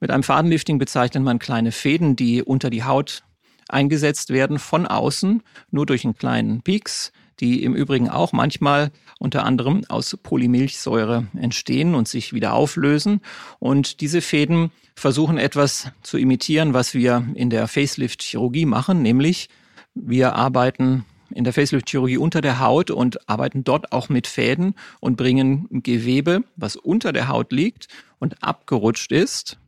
Mit 0.00 0.10
einem 0.10 0.22
Fadenlifting 0.22 0.78
bezeichnet 0.78 1.22
man 1.22 1.38
kleine 1.38 1.72
Fäden, 1.72 2.16
die 2.16 2.42
unter 2.42 2.70
die 2.70 2.84
Haut 2.84 3.22
eingesetzt 3.68 4.30
werden 4.30 4.58
von 4.58 4.86
außen, 4.86 5.42
nur 5.70 5.86
durch 5.86 6.04
einen 6.04 6.16
kleinen 6.16 6.62
Peaks, 6.62 7.12
die 7.40 7.62
im 7.62 7.74
Übrigen 7.74 8.08
auch 8.08 8.32
manchmal 8.32 8.90
unter 9.18 9.44
anderem 9.44 9.84
aus 9.88 10.16
Polymilchsäure 10.22 11.26
entstehen 11.34 11.94
und 11.94 12.06
sich 12.06 12.32
wieder 12.32 12.52
auflösen. 12.52 13.20
Und 13.58 14.00
diese 14.00 14.20
Fäden 14.20 14.70
versuchen 14.94 15.38
etwas 15.38 15.90
zu 16.02 16.18
imitieren, 16.18 16.74
was 16.74 16.94
wir 16.94 17.26
in 17.34 17.50
der 17.50 17.66
Facelift-Chirurgie 17.66 18.66
machen, 18.66 19.02
nämlich 19.02 19.48
wir 19.94 20.34
arbeiten 20.34 21.04
in 21.30 21.44
der 21.44 21.52
Facelift-Chirurgie 21.52 22.18
unter 22.18 22.40
der 22.40 22.60
Haut 22.60 22.90
und 22.90 23.28
arbeiten 23.28 23.64
dort 23.64 23.92
auch 23.92 24.08
mit 24.08 24.26
Fäden 24.26 24.74
und 25.00 25.16
bringen 25.16 25.68
Gewebe, 25.70 26.44
was 26.56 26.76
unter 26.76 27.12
der 27.12 27.28
Haut 27.28 27.52
liegt 27.52 27.88
und 28.18 28.42
abgerutscht 28.42 29.12
ist, 29.12 29.58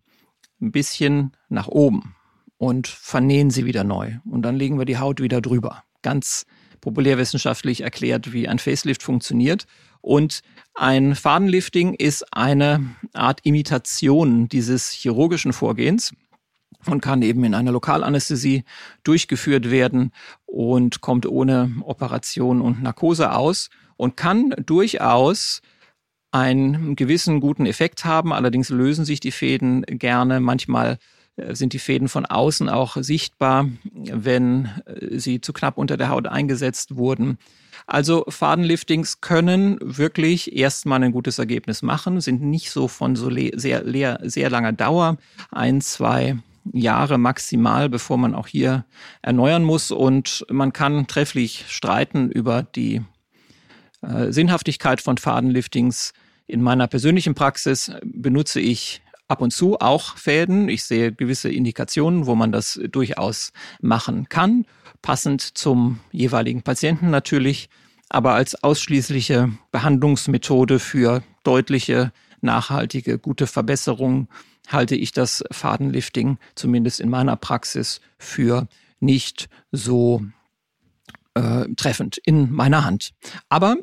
ein 0.61 0.73
bisschen 0.73 1.33
nach 1.49 1.69
oben 1.69 2.15
und 2.59 2.87
vernähen 2.87 3.51
sie 3.51 3.67
wieder 3.67 3.85
neu. 3.85 4.15
Und 4.25 4.43
dann 4.43 4.57
legen 4.57 4.79
wir 4.79 4.87
die 4.87 4.99
Haut 4.99 5.21
wieder 5.21 5.41
drüber. 5.41 5.83
Ganz 6.03 6.47
populärwissenschaftlich 6.81 7.81
erklärt, 7.81 8.33
wie 8.33 8.49
ein 8.49 8.59
Facelift 8.59 9.03
funktioniert. 9.03 9.67
Und 10.01 10.43
ein 10.75 11.15
Fadenlifting 11.15 11.95
ist 11.95 12.33
eine 12.33 12.95
Art 13.13 13.41
Imitation 13.43 14.49
dieses 14.49 14.93
chirurgischen 14.93 15.53
Vorgehens 15.53 16.15
und 16.89 17.01
kann 17.01 17.23
eben 17.23 17.45
in 17.45 17.55
einer 17.55 17.73
Lokalanästhesie 17.73 18.65
durchgeführt 19.05 19.71
werden 19.71 20.13
und 20.45 21.01
kommt 21.01 21.27
ohne 21.27 21.73
Operation 21.83 22.61
und 22.61 22.83
Narkose 22.83 23.33
aus 23.33 23.71
und 23.97 24.17
kann 24.17 24.55
durchaus 24.65 25.63
einen 26.31 26.97
gewissen 26.97 27.41
guten 27.41 27.67
Effekt 27.67 28.05
haben. 28.05 28.33
Allerdings 28.33 28.69
lösen 28.69 29.05
sich 29.05 29.21
die 29.21 29.31
Fäden 29.31 29.83
gerne. 29.83 30.41
Manchmal 30.41 30.99
äh, 31.37 31.55
sind 31.55 31.73
die 31.73 31.79
Fäden 31.79 32.09
von 32.09 32.27
außen 32.27 32.69
auch 32.69 32.97
sichtbar, 32.97 33.69
wenn 33.93 34.69
äh, 34.87 35.19
sie 35.19 35.41
zu 35.41 35.53
knapp 35.53 35.79
unter 35.79 35.97
der 35.97 36.09
Haut 36.09 36.27
eingesetzt 36.27 36.97
wurden. 36.97 37.39
Also 37.87 38.25
Fadenliftings 38.29 39.21
können 39.21 39.79
wirklich 39.81 40.57
erstmal 40.57 41.03
ein 41.03 41.13
gutes 41.13 41.39
Ergebnis 41.39 41.83
machen, 41.83 42.21
sind 42.21 42.43
nicht 42.43 42.71
so 42.71 42.89
von 42.89 43.17
so 43.17 43.31
sehr, 43.31 44.21
sehr 44.23 44.51
langer 44.51 44.73
Dauer, 44.73 45.19
ein, 45.53 45.81
zwei 45.81 46.37
Jahre 46.73 47.19
maximal, 47.19 47.89
bevor 47.89 48.19
man 48.19 48.35
auch 48.35 48.47
hier 48.47 48.85
erneuern 49.23 49.65
muss. 49.65 49.91
Und 49.91 50.45
man 50.51 50.73
kann 50.73 51.07
trefflich 51.07 51.65
streiten 51.69 52.31
über 52.31 52.63
die 52.63 53.03
äh, 54.03 54.33
Sinnhaftigkeit 54.33 55.01
von 55.01 55.19
Fadenliftings. 55.19 56.13
In 56.47 56.63
meiner 56.63 56.87
persönlichen 56.87 57.35
Praxis 57.35 57.93
benutze 58.05 58.61
ich 58.61 59.03
ab 59.29 59.41
und 59.41 59.53
zu 59.53 59.79
auch 59.81 60.17
Fäden. 60.17 60.69
Ich 60.69 60.85
sehe 60.85 61.13
gewisse 61.13 61.51
Indikationen, 61.51 62.27
wo 62.27 62.35
man 62.35 62.53
das 62.53 62.81
durchaus 62.91 63.53
machen 63.81 64.29
kann, 64.29 64.67
passend 65.03 65.41
zum 65.41 66.01
jeweiligen 66.13 66.63
Patienten 66.63 67.11
natürlich, 67.11 67.69
aber 68.09 68.35
als 68.35 68.63
ausschließliche 68.63 69.51
Behandlungsmethode 69.73 70.79
für 70.79 71.23
deutliche, 71.43 72.13
nachhaltige, 72.41 73.19
gute 73.19 73.47
Verbesserungen 73.47 74.29
halte 74.69 74.97
ich 74.97 75.13
das 75.13 75.45
Fadenlifting 75.51 76.39
zumindest 76.55 77.01
in 77.01 77.09
meiner 77.09 77.37
Praxis 77.37 78.01
für 78.19 78.69
nicht 79.01 79.49
so 79.73 80.23
äh, 81.35 81.67
treffend 81.77 82.19
in 82.19 82.53
meiner 82.53 82.85
Hand. 82.85 83.13
Aber 83.49 83.77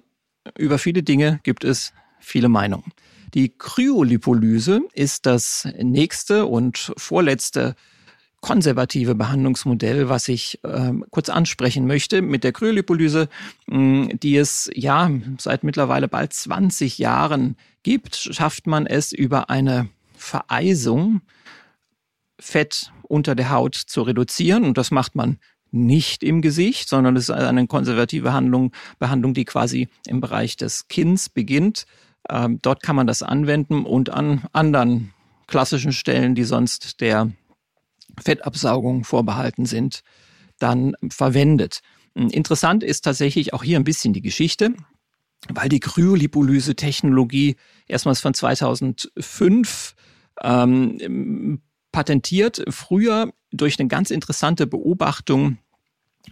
über 0.58 0.78
viele 0.78 1.04
Dinge 1.04 1.40
gibt 1.44 1.64
es 1.64 1.94
viele 2.20 2.50
Meinungen. 2.50 2.92
Die 3.34 3.50
Kryolipolyse 3.58 4.82
ist 4.94 5.26
das 5.26 5.68
nächste 5.82 6.46
und 6.46 6.94
vorletzte 6.98 7.76
konservative 8.42 9.16
Behandlungsmodell, 9.16 10.10
was 10.10 10.28
ich 10.28 10.60
äh, 10.64 10.92
kurz 11.12 11.30
ansprechen 11.30 11.88
möchte. 11.88 12.22
Mit 12.22 12.44
der 12.44 12.52
Kryolipolyse, 12.52 13.30
mh, 13.68 14.16
die 14.22 14.36
es 14.36 14.70
ja 14.76 15.10
seit 15.40 15.64
mittlerweile 15.64 16.10
bald 16.10 16.34
20 16.34 16.98
Jahren 16.98 17.56
gibt, 17.84 18.16
schafft 18.16 18.68
man 18.68 18.86
es 18.86 19.14
über 19.14 19.50
eine 19.50 19.88
Vereisung 20.24 21.22
Fett 22.40 22.92
unter 23.04 23.36
der 23.36 23.52
Haut 23.52 23.76
zu 23.76 24.02
reduzieren. 24.02 24.64
Und 24.64 24.78
das 24.78 24.90
macht 24.90 25.16
man 25.16 25.38
nicht 25.72 26.24
im 26.24 26.42
Gesicht, 26.42 26.90
sondern 26.90 27.16
es 27.16 27.26
ist 27.26 27.32
eine 27.32 27.68
konservative 27.68 28.34
Handlung, 28.34 28.72
Behandlung, 29.00 29.34
die 29.34 29.46
quasi 29.46 29.90
im 30.08 30.22
Bereich 30.22 30.56
des 30.56 30.88
Kinns 30.88 31.30
beginnt. 31.30 31.86
Ähm, 32.30 32.60
dort 32.62 32.82
kann 32.84 32.96
man 32.96 33.06
das 33.06 33.22
anwenden 33.22 33.86
und 33.86 34.10
an 34.10 34.48
anderen 34.54 35.14
klassischen 35.48 35.94
Stellen, 35.94 36.36
die 36.36 36.46
sonst 36.46 37.02
der 37.02 37.32
Fettabsaugung 38.20 39.04
vorbehalten 39.04 39.66
sind, 39.66 40.04
dann 40.58 40.96
verwendet. 41.10 41.82
Interessant 42.16 42.84
ist 42.84 43.02
tatsächlich 43.02 43.54
auch 43.54 43.64
hier 43.64 43.78
ein 43.78 43.84
bisschen 43.84 44.14
die 44.14 44.22
Geschichte 44.22 44.74
weil 45.50 45.70
die 45.70 45.80
Kryolipolyse-Technologie 45.80 47.56
erstmals 47.88 48.22
von 48.22 48.34
2005 48.34 49.96
ähm, 50.42 51.62
patentiert, 51.92 52.64
früher 52.70 53.32
durch 53.52 53.80
eine 53.80 53.88
ganz 53.88 54.12
interessante 54.12 54.68
Beobachtung 54.68 55.58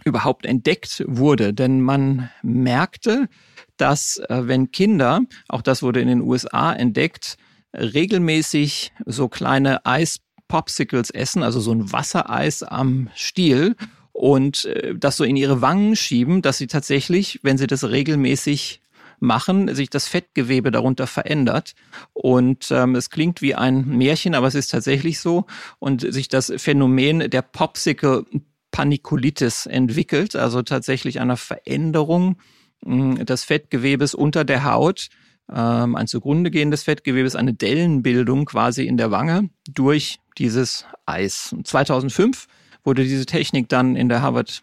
überhaupt 0.04 0.46
entdeckt 0.46 1.04
wurde. 1.06 1.54
Denn 1.54 1.80
man 1.80 2.30
merkte, 2.42 3.28
dass 3.76 4.18
äh, 4.28 4.42
wenn 4.46 4.70
Kinder, 4.70 5.22
auch 5.48 5.62
das 5.62 5.82
wurde 5.82 6.00
in 6.00 6.08
den 6.08 6.20
USA 6.20 6.72
entdeckt, 6.72 7.36
regelmäßig 7.74 8.92
so 9.06 9.28
kleine 9.28 9.86
Eispopsicles 9.86 11.10
essen, 11.10 11.42
also 11.42 11.60
so 11.60 11.72
ein 11.72 11.92
Wassereis 11.92 12.62
am 12.62 13.08
Stiel 13.14 13.76
und 14.12 14.66
äh, 14.66 14.94
das 14.94 15.16
so 15.16 15.24
in 15.24 15.36
ihre 15.36 15.62
Wangen 15.62 15.96
schieben, 15.96 16.42
dass 16.42 16.58
sie 16.58 16.66
tatsächlich, 16.66 17.40
wenn 17.42 17.58
sie 17.58 17.66
das 17.66 17.84
regelmäßig 17.84 18.81
machen, 19.22 19.74
sich 19.74 19.88
das 19.88 20.08
Fettgewebe 20.08 20.70
darunter 20.70 21.06
verändert. 21.06 21.74
Und 22.12 22.70
ähm, 22.70 22.94
es 22.94 23.08
klingt 23.08 23.40
wie 23.40 23.54
ein 23.54 23.86
Märchen, 23.86 24.34
aber 24.34 24.48
es 24.48 24.54
ist 24.54 24.70
tatsächlich 24.70 25.20
so. 25.20 25.46
Und 25.78 26.00
sich 26.12 26.28
das 26.28 26.52
Phänomen 26.56 27.30
der 27.30 27.42
Popsicle 27.42 28.26
Panikulitis 28.72 29.66
entwickelt, 29.66 30.34
also 30.34 30.62
tatsächlich 30.62 31.20
einer 31.20 31.36
Veränderung 31.36 32.36
hm, 32.84 33.24
des 33.24 33.44
Fettgewebes 33.44 34.14
unter 34.14 34.44
der 34.44 34.64
Haut, 34.64 35.08
ähm, 35.52 35.94
ein 35.94 36.06
zugrunde 36.06 36.50
gehendes 36.50 36.82
Fettgewebes, 36.82 37.36
eine 37.36 37.54
Dellenbildung 37.54 38.46
quasi 38.46 38.86
in 38.86 38.96
der 38.96 39.10
Wange 39.10 39.50
durch 39.70 40.18
dieses 40.38 40.86
Eis. 41.06 41.54
2005 41.64 42.48
wurde 42.82 43.04
diese 43.04 43.26
Technik 43.26 43.68
dann 43.68 43.94
in 43.94 44.08
der 44.08 44.22
Harvard 44.22 44.62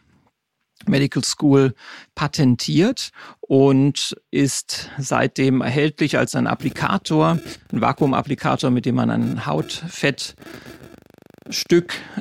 Medical 0.88 1.24
School 1.24 1.74
patentiert 2.16 3.12
und 3.42 4.16
ist 4.32 4.90
seitdem 4.98 5.62
erhältlich 5.62 6.18
als 6.18 6.36
ein 6.36 6.48
Applikator, 6.48 7.40
ein 7.72 7.82
Vakuumapplikator, 7.82 8.70
mit 8.70 8.86
dem 8.86 8.96
man 8.96 9.10
ein 9.10 9.46
Hautfettstück 9.46 10.36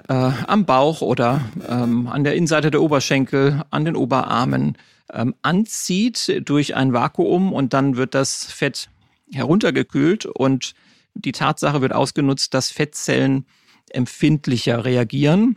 äh, 0.08 0.12
am 0.46 0.66
Bauch 0.66 1.00
oder 1.00 1.42
ähm, 1.68 2.08
an 2.08 2.24
der 2.24 2.34
Innenseite 2.34 2.70
der 2.70 2.82
Oberschenkel, 2.82 3.62
an 3.70 3.84
den 3.84 3.96
Oberarmen 3.96 4.76
ähm, 5.12 5.34
anzieht 5.42 6.42
durch 6.44 6.74
ein 6.74 6.92
Vakuum 6.92 7.52
und 7.52 7.72
dann 7.72 7.96
wird 7.96 8.14
das 8.14 8.44
Fett 8.44 8.90
heruntergekühlt 9.32 10.26
und 10.26 10.74
die 11.14 11.32
Tatsache 11.32 11.80
wird 11.80 11.92
ausgenutzt, 11.92 12.54
dass 12.54 12.70
Fettzellen 12.70 13.46
empfindlicher 13.90 14.84
reagieren 14.84 15.56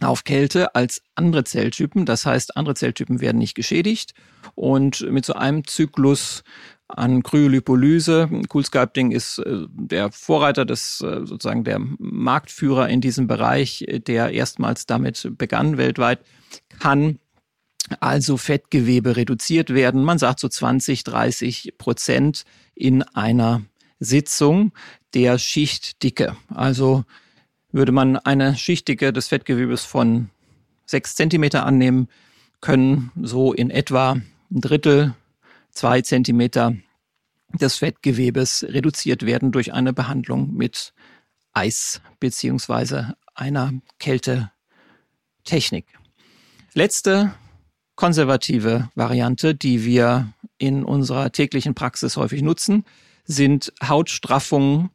auf 0.00 0.24
Kälte 0.24 0.74
als 0.74 1.02
andere 1.14 1.44
Zelltypen. 1.44 2.06
Das 2.06 2.24
heißt, 2.24 2.56
andere 2.56 2.74
Zelltypen 2.74 3.20
werden 3.20 3.38
nicht 3.38 3.54
geschädigt. 3.54 4.14
Und 4.54 5.00
mit 5.10 5.26
so 5.26 5.34
einem 5.34 5.66
Zyklus 5.66 6.44
an 6.88 7.22
Kryolipolyse, 7.22 8.28
CoolSculpting 8.48 9.10
ist 9.12 9.38
äh, 9.38 9.66
der 9.70 10.10
Vorreiter 10.12 10.64
des, 10.64 11.00
äh, 11.00 11.24
sozusagen 11.24 11.64
der 11.64 11.78
Marktführer 11.78 12.88
in 12.88 13.00
diesem 13.00 13.26
Bereich, 13.26 13.84
der 14.06 14.32
erstmals 14.32 14.86
damit 14.86 15.30
begann 15.36 15.76
weltweit, 15.76 16.20
kann 16.78 17.18
also 17.98 18.36
Fettgewebe 18.36 19.16
reduziert 19.16 19.70
werden. 19.74 20.04
Man 20.04 20.18
sagt 20.18 20.40
so 20.40 20.48
20, 20.48 21.04
30 21.04 21.74
Prozent 21.78 22.44
in 22.74 23.02
einer 23.02 23.62
Sitzung 23.98 24.72
der 25.14 25.38
Schichtdicke. 25.38 26.36
Also 26.48 27.04
würde 27.72 27.92
man 27.92 28.16
eine 28.16 28.56
Schichtdicke 28.56 29.12
des 29.12 29.28
Fettgewebes 29.28 29.84
von 29.84 30.30
sechs 30.86 31.14
Zentimeter 31.14 31.64
annehmen, 31.64 32.08
können 32.60 33.10
so 33.20 33.52
in 33.52 33.70
etwa 33.70 34.12
ein 34.12 34.60
Drittel, 34.60 35.14
zwei 35.70 36.02
Zentimeter 36.02 36.74
des 37.52 37.76
Fettgewebes 37.76 38.66
reduziert 38.68 39.24
werden 39.24 39.52
durch 39.52 39.72
eine 39.72 39.92
Behandlung 39.92 40.54
mit 40.54 40.92
Eis 41.52 42.00
beziehungsweise 42.20 43.16
einer 43.34 43.72
Kältetechnik. 43.98 45.86
Letzte 46.74 47.34
konservative 47.96 48.88
Variante, 48.94 49.54
die 49.54 49.84
wir 49.84 50.32
in 50.58 50.84
unserer 50.84 51.32
täglichen 51.32 51.74
Praxis 51.74 52.16
häufig 52.16 52.42
nutzen, 52.42 52.84
sind 53.24 53.72
Hautstraffungen 53.82 54.90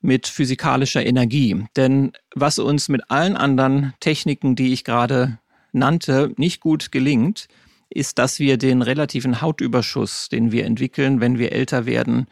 mit 0.00 0.26
physikalischer 0.26 1.04
Energie. 1.04 1.64
Denn 1.76 2.12
was 2.34 2.58
uns 2.58 2.88
mit 2.88 3.10
allen 3.10 3.36
anderen 3.36 3.94
Techniken, 4.00 4.56
die 4.56 4.72
ich 4.72 4.84
gerade 4.84 5.38
nannte, 5.72 6.32
nicht 6.36 6.60
gut 6.60 6.90
gelingt, 6.90 7.48
ist, 7.90 8.18
dass 8.18 8.38
wir 8.38 8.56
den 8.56 8.82
relativen 8.82 9.40
Hautüberschuss, 9.40 10.28
den 10.28 10.52
wir 10.52 10.64
entwickeln, 10.64 11.20
wenn 11.20 11.38
wir 11.38 11.52
älter 11.52 11.86
werden, 11.86 12.26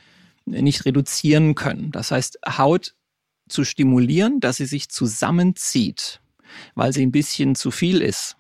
nicht 0.47 0.85
reduzieren 0.87 1.55
können. 1.55 1.91
Das 1.91 2.11
heißt, 2.11 2.39
Haut 2.47 2.95
zu 3.49 3.65
stimulieren, 3.65 4.41
dass 4.41 4.57
sie 4.57 4.67
sich 4.67 4.89
zusammenzieht, 4.89 6.21
weil 6.75 6.93
sie 6.93 7.05
ein 7.05 7.13
bisschen 7.13 7.55
zu 7.55 7.71
viel 7.71 8.01
ist, 8.01 8.37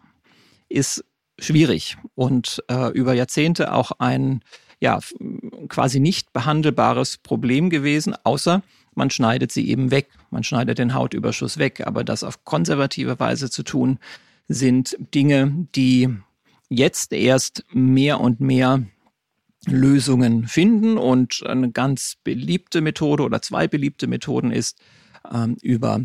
ist 0.69 1.05
schwierig 1.38 1.97
und 2.14 2.62
äh, 2.69 2.93
über 2.93 3.14
Jahrzehnte 3.14 3.73
auch 3.73 3.93
ein 3.99 4.43
ja 4.81 5.01
quasi 5.69 5.99
nicht 5.99 6.33
behandelbares 6.33 7.19
Problem 7.19 7.69
gewesen, 7.71 8.14
außer 8.25 8.62
man 8.99 9.09
schneidet 9.11 9.51
sie 9.51 9.69
eben 9.71 9.91
weg. 9.91 10.09
Man 10.31 10.45
schneidet 10.45 10.79
den 10.79 10.93
Hautüberschuss 10.93 11.57
weg. 11.57 11.87
Aber 11.87 12.05
das 12.05 12.23
auf 12.23 12.45
konservative 12.45 13.19
Weise 13.19 13.49
zu 13.49 13.63
tun, 13.63 13.99
sind 14.49 14.97
Dinge, 15.15 15.69
die 15.75 16.11
jetzt 16.69 17.13
erst 17.13 17.65
mehr 17.73 18.21
und 18.21 18.41
mehr 18.41 18.83
Lösungen 19.67 20.47
finden. 20.47 20.99
Und 20.99 21.43
eine 21.47 21.71
ganz 21.71 22.17
beliebte 22.23 22.81
Methode 22.83 23.23
oder 23.23 23.41
zwei 23.41 23.69
beliebte 23.69 24.07
Methoden 24.07 24.51
ist 24.53 24.79
ähm, 25.33 25.57
über 25.63 26.01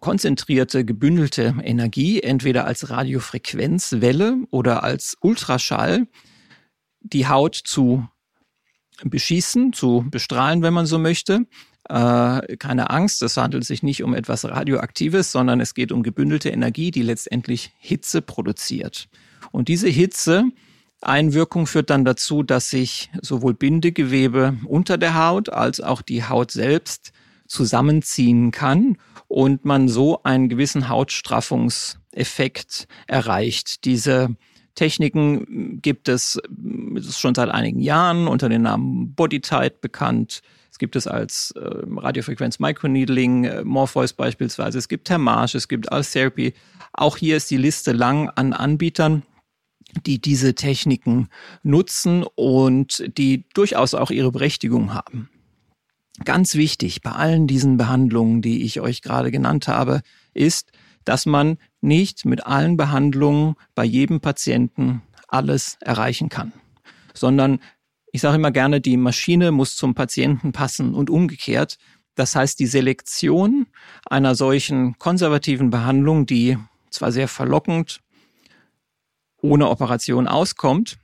konzentrierte, 0.00 0.84
gebündelte 0.84 1.56
Energie, 1.62 2.20
entweder 2.20 2.66
als 2.66 2.90
Radiofrequenzwelle 2.90 4.38
oder 4.50 4.82
als 4.84 5.16
Ultraschall, 5.20 6.06
die 7.00 7.26
Haut 7.26 7.54
zu 7.54 8.06
beschießen, 9.04 9.72
zu 9.72 10.06
bestrahlen, 10.10 10.62
wenn 10.62 10.74
man 10.74 10.86
so 10.86 10.98
möchte. 10.98 11.46
Äh, 11.88 12.56
keine 12.56 12.90
Angst, 12.90 13.22
es 13.22 13.36
handelt 13.36 13.64
sich 13.64 13.82
nicht 13.82 14.02
um 14.02 14.14
etwas 14.14 14.44
Radioaktives, 14.44 15.32
sondern 15.32 15.60
es 15.60 15.74
geht 15.74 15.92
um 15.92 16.02
gebündelte 16.02 16.50
Energie, 16.50 16.90
die 16.90 17.02
letztendlich 17.02 17.72
Hitze 17.78 18.22
produziert. 18.22 19.08
Und 19.50 19.68
diese 19.68 19.88
Hitze 19.88 20.44
Einwirkung 21.02 21.66
führt 21.66 21.90
dann 21.90 22.04
dazu, 22.04 22.42
dass 22.42 22.70
sich 22.70 23.10
sowohl 23.22 23.54
Bindegewebe 23.54 24.58
unter 24.66 24.98
der 24.98 25.14
Haut 25.14 25.48
als 25.48 25.80
auch 25.80 26.02
die 26.02 26.24
Haut 26.24 26.50
selbst 26.50 27.12
zusammenziehen 27.46 28.50
kann 28.50 28.98
und 29.26 29.64
man 29.64 29.88
so 29.88 30.22
einen 30.22 30.48
gewissen 30.48 30.88
Hautstraffungseffekt 30.88 32.86
erreicht. 33.06 33.84
Diese 33.84 34.36
Techniken 34.74 35.80
gibt 35.82 36.08
es 36.08 36.40
schon 37.10 37.34
seit 37.34 37.50
einigen 37.50 37.80
Jahren 37.80 38.28
unter 38.28 38.48
dem 38.48 38.62
Namen 38.62 39.14
Bodytight 39.14 39.80
bekannt. 39.80 40.42
Es 40.70 40.78
gibt 40.78 40.96
es 40.96 41.06
als 41.06 41.52
äh, 41.52 41.60
Radiofrequenz 41.60 42.58
Microneedling, 42.58 43.44
äh, 43.44 43.64
Morpheus 43.64 44.12
beispielsweise. 44.12 44.78
Es 44.78 44.88
gibt 44.88 45.08
Thermage, 45.08 45.56
es 45.56 45.68
gibt 45.68 45.92
Alt 45.92 46.10
Therapy. 46.10 46.54
Auch 46.92 47.16
hier 47.16 47.36
ist 47.36 47.50
die 47.50 47.56
Liste 47.56 47.92
lang 47.92 48.30
an 48.30 48.52
Anbietern, 48.52 49.22
die 50.06 50.20
diese 50.20 50.54
Techniken 50.54 51.28
nutzen 51.62 52.24
und 52.34 53.04
die 53.18 53.44
durchaus 53.54 53.94
auch 53.94 54.10
ihre 54.10 54.30
Berechtigung 54.30 54.94
haben. 54.94 55.28
Ganz 56.24 56.54
wichtig 56.54 57.02
bei 57.02 57.12
allen 57.12 57.46
diesen 57.46 57.76
Behandlungen, 57.76 58.42
die 58.42 58.62
ich 58.62 58.80
euch 58.80 59.02
gerade 59.02 59.30
genannt 59.30 59.68
habe, 59.68 60.02
ist, 60.34 60.70
dass 61.04 61.26
man 61.26 61.56
nicht 61.80 62.24
mit 62.24 62.46
allen 62.46 62.76
Behandlungen 62.76 63.56
bei 63.74 63.84
jedem 63.84 64.20
Patienten 64.20 65.02
alles 65.28 65.76
erreichen 65.80 66.28
kann, 66.28 66.52
sondern 67.14 67.60
ich 68.12 68.20
sage 68.20 68.36
immer 68.36 68.50
gerne, 68.50 68.80
die 68.80 68.96
Maschine 68.96 69.52
muss 69.52 69.76
zum 69.76 69.94
Patienten 69.94 70.52
passen 70.52 70.94
und 70.94 71.10
umgekehrt. 71.10 71.78
Das 72.16 72.34
heißt, 72.34 72.58
die 72.58 72.66
Selektion 72.66 73.66
einer 74.04 74.34
solchen 74.34 74.98
konservativen 74.98 75.70
Behandlung, 75.70 76.26
die 76.26 76.58
zwar 76.90 77.12
sehr 77.12 77.28
verlockend 77.28 78.00
ohne 79.40 79.70
Operation 79.70 80.26
auskommt, 80.26 80.98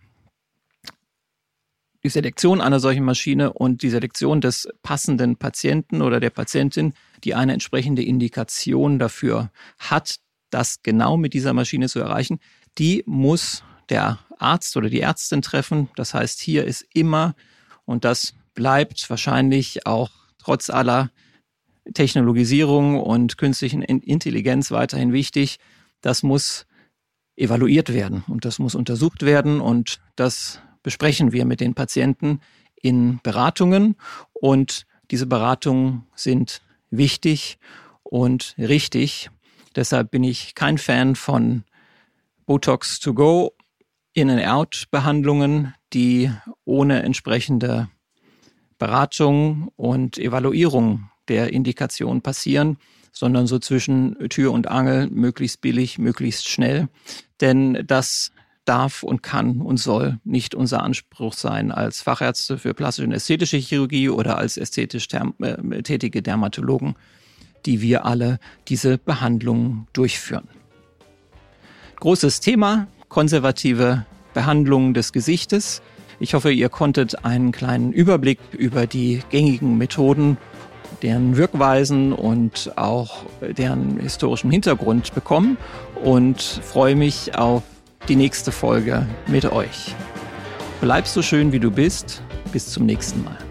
die 2.03 2.11
Selektion 2.11 2.61
einer 2.61 2.81
solchen 2.81 3.05
Maschine 3.05 3.53
und 3.53 3.83
die 3.83 3.91
Selektion 3.91 4.41
des 4.41 4.69
passenden 4.83 5.37
Patienten 5.37 6.03
oder 6.03 6.21
der 6.21 6.31
Patientin, 6.31 6.93
die 7.25 7.35
eine 7.35 7.53
entsprechende 7.53 8.05
Indikation 8.05 8.99
dafür 8.99 9.51
hat, 9.79 10.21
das 10.51 10.83
genau 10.83 11.17
mit 11.17 11.35
dieser 11.35 11.53
Maschine 11.53 11.89
zu 11.89 12.01
erreichen, 12.01 12.39
die 12.79 13.03
muss 13.07 13.63
der 13.89 14.19
Arzt 14.39 14.77
oder 14.77 14.89
die 14.91 15.01
Ärztin 15.01 15.43
treffen. 15.43 15.89
Das 15.97 16.15
heißt, 16.15 16.41
hier 16.41 16.65
ist 16.65 16.85
immer, 16.93 17.35
und 17.85 18.05
das 18.05 18.35
bleibt 18.55 19.09
wahrscheinlich 19.09 19.87
auch 19.87 20.11
trotz 20.39 20.71
aller 20.71 21.11
Technologisierung 21.95 23.01
und 23.01 23.39
künstlichen 23.39 23.83
Intelligenz 23.83 24.71
weiterhin 24.71 25.13
wichtig, 25.13 25.59
das 26.01 26.23
muss 26.23 26.67
evaluiert 27.37 27.93
werden 27.93 28.25
und 28.29 28.45
das 28.45 28.59
muss 28.59 28.75
untersucht 28.75 29.23
werden 29.23 29.61
und 29.61 30.01
das 30.17 30.61
besprechen 30.83 31.33
wir 31.33 31.45
mit 31.45 31.61
den 31.61 31.75
Patienten 31.75 32.41
in 32.75 33.21
Beratungen 33.23 33.97
und 34.33 34.87
diese 35.11 35.27
Beratungen 35.27 36.07
sind 36.15 36.63
wichtig 36.91 37.59
und 38.03 38.55
richtig. 38.59 39.31
Deshalb 39.77 40.11
bin 40.11 40.25
ich 40.25 40.55
kein 40.55 40.79
Fan 40.79 41.15
von 41.15 41.65
Botox 42.47 42.99
to 42.99 43.15
go 43.15 43.53
In-and-Out-Behandlungen, 44.15 45.75
die 45.93 46.31
ohne 46.65 47.03
entsprechende 47.03 47.89
Beratung 48.79 49.71
und 49.77 50.19
Evaluierung 50.19 51.11
der 51.29 51.53
Indikation 51.53 52.23
passieren, 52.23 52.79
sondern 53.13 53.47
so 53.47 53.59
zwischen 53.59 54.17
Tür 54.31 54.53
und 54.53 54.69
Angel 54.69 55.09
möglichst 55.09 55.61
billig, 55.61 55.99
möglichst 55.99 56.49
schnell. 56.49 56.89
Denn 57.41 57.85
das 57.87 58.33
darf 58.65 59.03
und 59.03 59.23
kann 59.23 59.61
und 59.61 59.79
soll 59.79 60.19
nicht 60.25 60.55
unser 60.55 60.83
Anspruch 60.83 61.33
sein 61.33 61.71
als 61.71 62.03
Fachärzte 62.03 62.59
für 62.59 62.75
plastische 62.75 63.07
und 63.07 63.13
ästhetische 63.13 63.59
Chirurgie 63.59 64.09
oder 64.09 64.39
als 64.39 64.57
ästhetisch 64.57 65.09
äh, 65.13 65.83
tätige 65.83 66.23
Dermatologen, 66.23 66.97
die 67.67 67.83
wir 67.83 68.07
alle 68.07 68.39
diese 68.69 68.97
Behandlungen 68.99 69.87
durchführen. 69.93 70.49
Großes 72.01 72.41
Thema, 72.41 72.87
konservative 73.09 74.07
Behandlung 74.35 74.95
des 74.95 75.13
Gesichtes. 75.13 75.83
Ich 76.21 76.35
hoffe, 76.35 76.53
ihr 76.53 76.69
konntet 76.69 77.25
einen 77.25 77.53
kleinen 77.53 77.93
Überblick 77.93 78.39
über 78.53 78.87
die 78.87 79.23
gängigen 79.31 79.77
Methoden, 79.77 80.39
deren 81.03 81.37
Wirkweisen 81.37 82.13
und 82.13 82.73
auch 82.77 83.25
deren 83.41 83.99
historischen 83.99 84.51
Hintergrund 84.51 85.15
bekommen 85.15 85.59
und 86.03 86.41
freue 86.41 86.97
mich 86.97 87.37
auf 87.37 87.63
die 88.09 88.17
nächste 88.17 88.53
Folge 88.53 89.07
mit 89.27 89.45
euch. 89.47 89.95
Bleib 90.81 91.07
so 91.07 91.23
schön 91.23 91.53
wie 91.53 91.61
du 91.61 91.71
bist. 91.71 92.23
Bis 92.53 92.69
zum 92.69 92.87
nächsten 92.87 93.25
Mal. 93.25 93.46